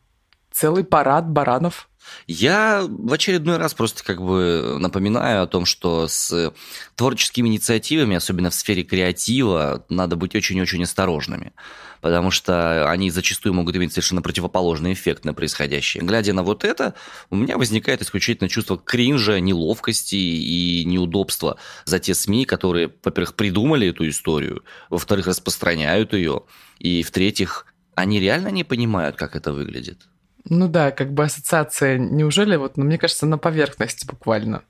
Целый 0.51 0.83
парад 0.83 1.29
баранов 1.29 1.89
я 2.27 2.85
в 2.87 3.13
очередной 3.13 3.57
раз 3.57 3.73
просто 3.73 4.03
как 4.03 4.21
бы 4.21 4.77
напоминаю 4.79 5.43
о 5.43 5.47
том, 5.47 5.65
что 5.65 6.07
с 6.07 6.53
творческими 6.95 7.49
инициативами, 7.49 8.15
особенно 8.15 8.49
в 8.49 8.55
сфере 8.55 8.83
креатива, 8.83 9.85
надо 9.89 10.15
быть 10.15 10.35
очень-очень 10.35 10.83
осторожными, 10.83 11.53
потому 12.01 12.31
что 12.31 12.89
они 12.89 13.09
зачастую 13.09 13.53
могут 13.53 13.75
иметь 13.75 13.93
совершенно 13.93 14.21
противоположный 14.21 14.93
эффект 14.93 15.25
на 15.25 15.33
происходящее. 15.33 16.03
Глядя 16.03 16.33
на 16.33 16.43
вот 16.43 16.63
это, 16.63 16.93
у 17.29 17.35
меня 17.35 17.57
возникает 17.57 18.01
исключительно 18.01 18.49
чувство 18.49 18.77
кринжа, 18.77 19.39
неловкости 19.39 20.15
и 20.15 20.85
неудобства 20.85 21.57
за 21.85 21.99
те 21.99 22.13
СМИ, 22.13 22.45
которые, 22.45 22.93
во-первых, 23.03 23.35
придумали 23.35 23.89
эту 23.89 24.07
историю, 24.07 24.63
во-вторых, 24.89 25.27
распространяют 25.27 26.13
ее, 26.13 26.43
и, 26.79 27.03
в-третьих, 27.03 27.65
они 27.95 28.19
реально 28.19 28.49
не 28.49 28.63
понимают, 28.63 29.15
как 29.15 29.35
это 29.35 29.53
выглядит. 29.53 30.07
Ну 30.49 30.67
да, 30.67 30.91
как 30.91 31.13
бы 31.13 31.23
ассоциация, 31.23 31.97
неужели 31.97 32.55
вот, 32.55 32.77
ну, 32.77 32.85
мне 32.85 32.97
кажется, 32.97 33.25
на 33.25 33.37
поверхности 33.37 34.05
буквально. 34.05 34.63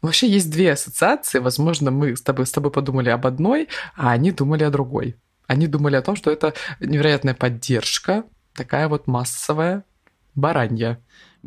Вообще 0.00 0.28
есть 0.28 0.50
две 0.50 0.72
ассоциации, 0.72 1.38
возможно, 1.38 1.90
мы 1.90 2.16
с 2.16 2.22
тобой, 2.22 2.46
с 2.46 2.52
тобой 2.52 2.70
подумали 2.70 3.10
об 3.10 3.26
одной, 3.26 3.68
а 3.96 4.12
они 4.12 4.30
думали 4.30 4.64
о 4.64 4.70
другой. 4.70 5.16
Они 5.46 5.66
думали 5.66 5.96
о 5.96 6.02
том, 6.02 6.14
что 6.14 6.30
это 6.30 6.54
невероятная 6.80 7.34
поддержка 7.34 8.24
такая 8.58 8.88
вот 8.88 9.06
массовая 9.06 9.84
баранья. 10.34 11.00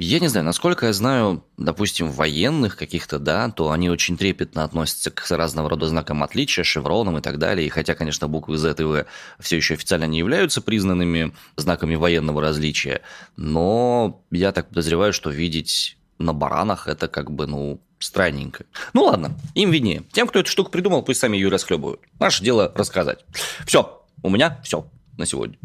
Я 0.03 0.19
не 0.19 0.29
знаю, 0.29 0.47
насколько 0.47 0.87
я 0.87 0.93
знаю, 0.93 1.43
допустим, 1.57 2.09
военных 2.09 2.75
каких-то, 2.75 3.19
да, 3.19 3.51
то 3.51 3.69
они 3.69 3.87
очень 3.87 4.17
трепетно 4.17 4.63
относятся 4.63 5.11
к 5.11 5.29
разного 5.29 5.69
рода 5.69 5.87
знакам 5.87 6.23
отличия, 6.23 6.63
шевронам 6.63 7.19
и 7.19 7.21
так 7.21 7.37
далее. 7.37 7.67
И 7.67 7.69
хотя, 7.69 7.93
конечно, 7.93 8.27
буквы 8.27 8.57
Z 8.57 8.77
и 8.79 8.83
V 8.83 9.05
все 9.39 9.57
еще 9.57 9.75
официально 9.75 10.05
не 10.05 10.17
являются 10.17 10.59
признанными 10.63 11.33
знаками 11.55 11.93
военного 11.93 12.41
различия, 12.41 13.01
но 13.37 14.23
я 14.31 14.51
так 14.51 14.69
подозреваю, 14.69 15.13
что 15.13 15.29
видеть 15.29 15.97
на 16.17 16.33
баранах 16.33 16.87
это 16.87 17.07
как 17.07 17.29
бы, 17.29 17.45
ну, 17.45 17.79
странненько. 17.99 18.65
Ну 18.93 19.03
ладно, 19.03 19.37
им 19.53 19.69
виднее. 19.69 20.01
Тем, 20.13 20.27
кто 20.27 20.39
эту 20.39 20.49
штуку 20.49 20.71
придумал, 20.71 21.03
пусть 21.03 21.19
сами 21.19 21.37
ее 21.37 21.49
расхлебывают. 21.49 22.01
Наше 22.17 22.43
дело 22.43 22.71
рассказать. 22.73 23.23
Все, 23.67 24.03
у 24.23 24.31
меня 24.31 24.59
все 24.63 24.83
на 25.19 25.27
сегодня. 25.27 25.59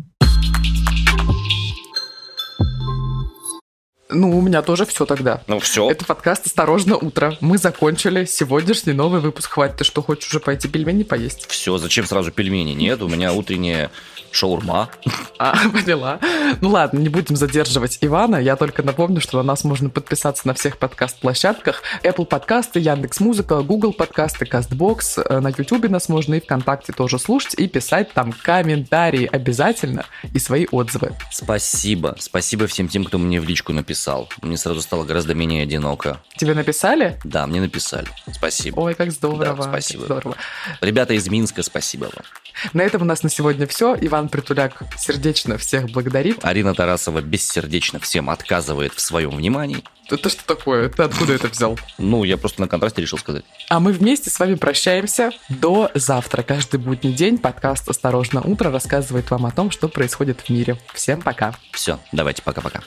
Ну, 4.08 4.38
у 4.38 4.40
меня 4.40 4.62
тоже 4.62 4.86
все 4.86 5.04
тогда. 5.04 5.42
Ну 5.48 5.58
все. 5.58 5.90
Это 5.90 6.04
подкаст 6.04 6.46
«Осторожно, 6.46 6.96
утро». 6.96 7.36
Мы 7.40 7.58
закончили 7.58 8.24
сегодняшний 8.24 8.92
новый 8.92 9.20
выпуск. 9.20 9.50
Хватит, 9.50 9.78
ты 9.78 9.84
что, 9.84 10.00
хочешь 10.00 10.28
уже 10.28 10.38
пойти 10.38 10.68
пельмени 10.68 11.02
поесть? 11.02 11.46
Все, 11.48 11.76
зачем 11.76 12.06
сразу 12.06 12.30
пельмени? 12.30 12.72
Нет, 12.72 13.02
у 13.02 13.08
меня 13.08 13.32
утреннее 13.32 13.90
шаурма. 14.30 14.90
А, 15.38 15.56
поняла. 15.72 16.20
Ну 16.60 16.68
ладно, 16.68 16.98
не 16.98 17.08
будем 17.08 17.34
задерживать 17.34 17.98
Ивана. 18.00 18.36
Я 18.36 18.54
только 18.54 18.84
напомню, 18.84 19.20
что 19.20 19.38
на 19.38 19.42
нас 19.42 19.64
можно 19.64 19.90
подписаться 19.90 20.46
на 20.46 20.54
всех 20.54 20.78
подкаст-площадках. 20.78 21.82
Apple 22.04 22.26
подкасты, 22.26 22.78
Яндекс 22.78 23.18
Музыка, 23.18 23.60
Google 23.62 23.92
подкасты, 23.92 24.44
Castbox. 24.44 25.22
Э, 25.28 25.40
на 25.40 25.48
YouTube 25.48 25.88
нас 25.88 26.08
можно 26.08 26.34
и 26.34 26.40
ВКонтакте 26.40 26.92
тоже 26.92 27.18
слушать 27.18 27.54
и 27.54 27.66
писать 27.66 28.12
там 28.12 28.32
комментарии 28.32 29.28
обязательно 29.30 30.04
и 30.32 30.38
свои 30.38 30.66
отзывы. 30.70 31.12
Спасибо. 31.32 32.14
Спасибо 32.20 32.68
всем 32.68 32.86
тем, 32.86 33.04
кто 33.04 33.18
мне 33.18 33.40
в 33.40 33.48
личку 33.48 33.72
написал. 33.72 33.95
Мне 34.42 34.56
сразу 34.56 34.80
стало 34.80 35.04
гораздо 35.04 35.34
менее 35.34 35.62
одиноко. 35.62 36.20
Тебе 36.36 36.54
написали? 36.54 37.18
Да, 37.24 37.46
мне 37.46 37.60
написали. 37.60 38.06
Спасибо. 38.32 38.80
Ой, 38.80 38.94
как 38.94 39.10
здорово. 39.10 39.56
Да, 39.56 39.62
спасибо. 39.62 40.06
Как 40.06 40.18
здорово. 40.18 40.36
Ребята 40.80 41.14
из 41.14 41.28
Минска, 41.28 41.62
спасибо 41.62 42.04
вам. 42.04 42.24
На 42.72 42.82
этом 42.82 43.02
у 43.02 43.04
нас 43.04 43.22
на 43.22 43.30
сегодня 43.30 43.66
все. 43.66 43.96
Иван 44.00 44.28
Притуляк 44.28 44.82
сердечно 44.98 45.58
всех 45.58 45.90
благодарит. 45.90 46.38
Арина 46.42 46.74
Тарасова 46.74 47.20
бессердечно 47.20 48.00
всем 48.00 48.30
отказывает 48.30 48.92
в 48.94 49.00
своем 49.00 49.30
внимании. 49.30 49.82
Это 50.08 50.28
что 50.28 50.46
такое? 50.46 50.88
Ты 50.88 51.02
откуда 51.02 51.34
это 51.34 51.48
взял? 51.48 51.78
Ну, 51.98 52.22
я 52.24 52.36
просто 52.36 52.60
на 52.60 52.68
контрасте 52.68 53.02
решил 53.02 53.18
сказать. 53.18 53.44
А 53.68 53.80
мы 53.80 53.92
вместе 53.92 54.30
с 54.30 54.38
вами 54.38 54.54
прощаемся 54.54 55.32
до 55.48 55.90
завтра. 55.94 56.42
Каждый 56.42 56.78
будний 56.78 57.12
день 57.12 57.38
подкаст 57.38 57.88
«Осторожно, 57.88 58.40
утро» 58.40 58.70
рассказывает 58.70 59.30
вам 59.30 59.46
о 59.46 59.50
том, 59.50 59.70
что 59.70 59.88
происходит 59.88 60.40
в 60.42 60.50
мире. 60.50 60.78
Всем 60.94 61.22
пока. 61.22 61.54
Все, 61.72 61.98
давайте, 62.12 62.42
пока-пока. 62.42 62.82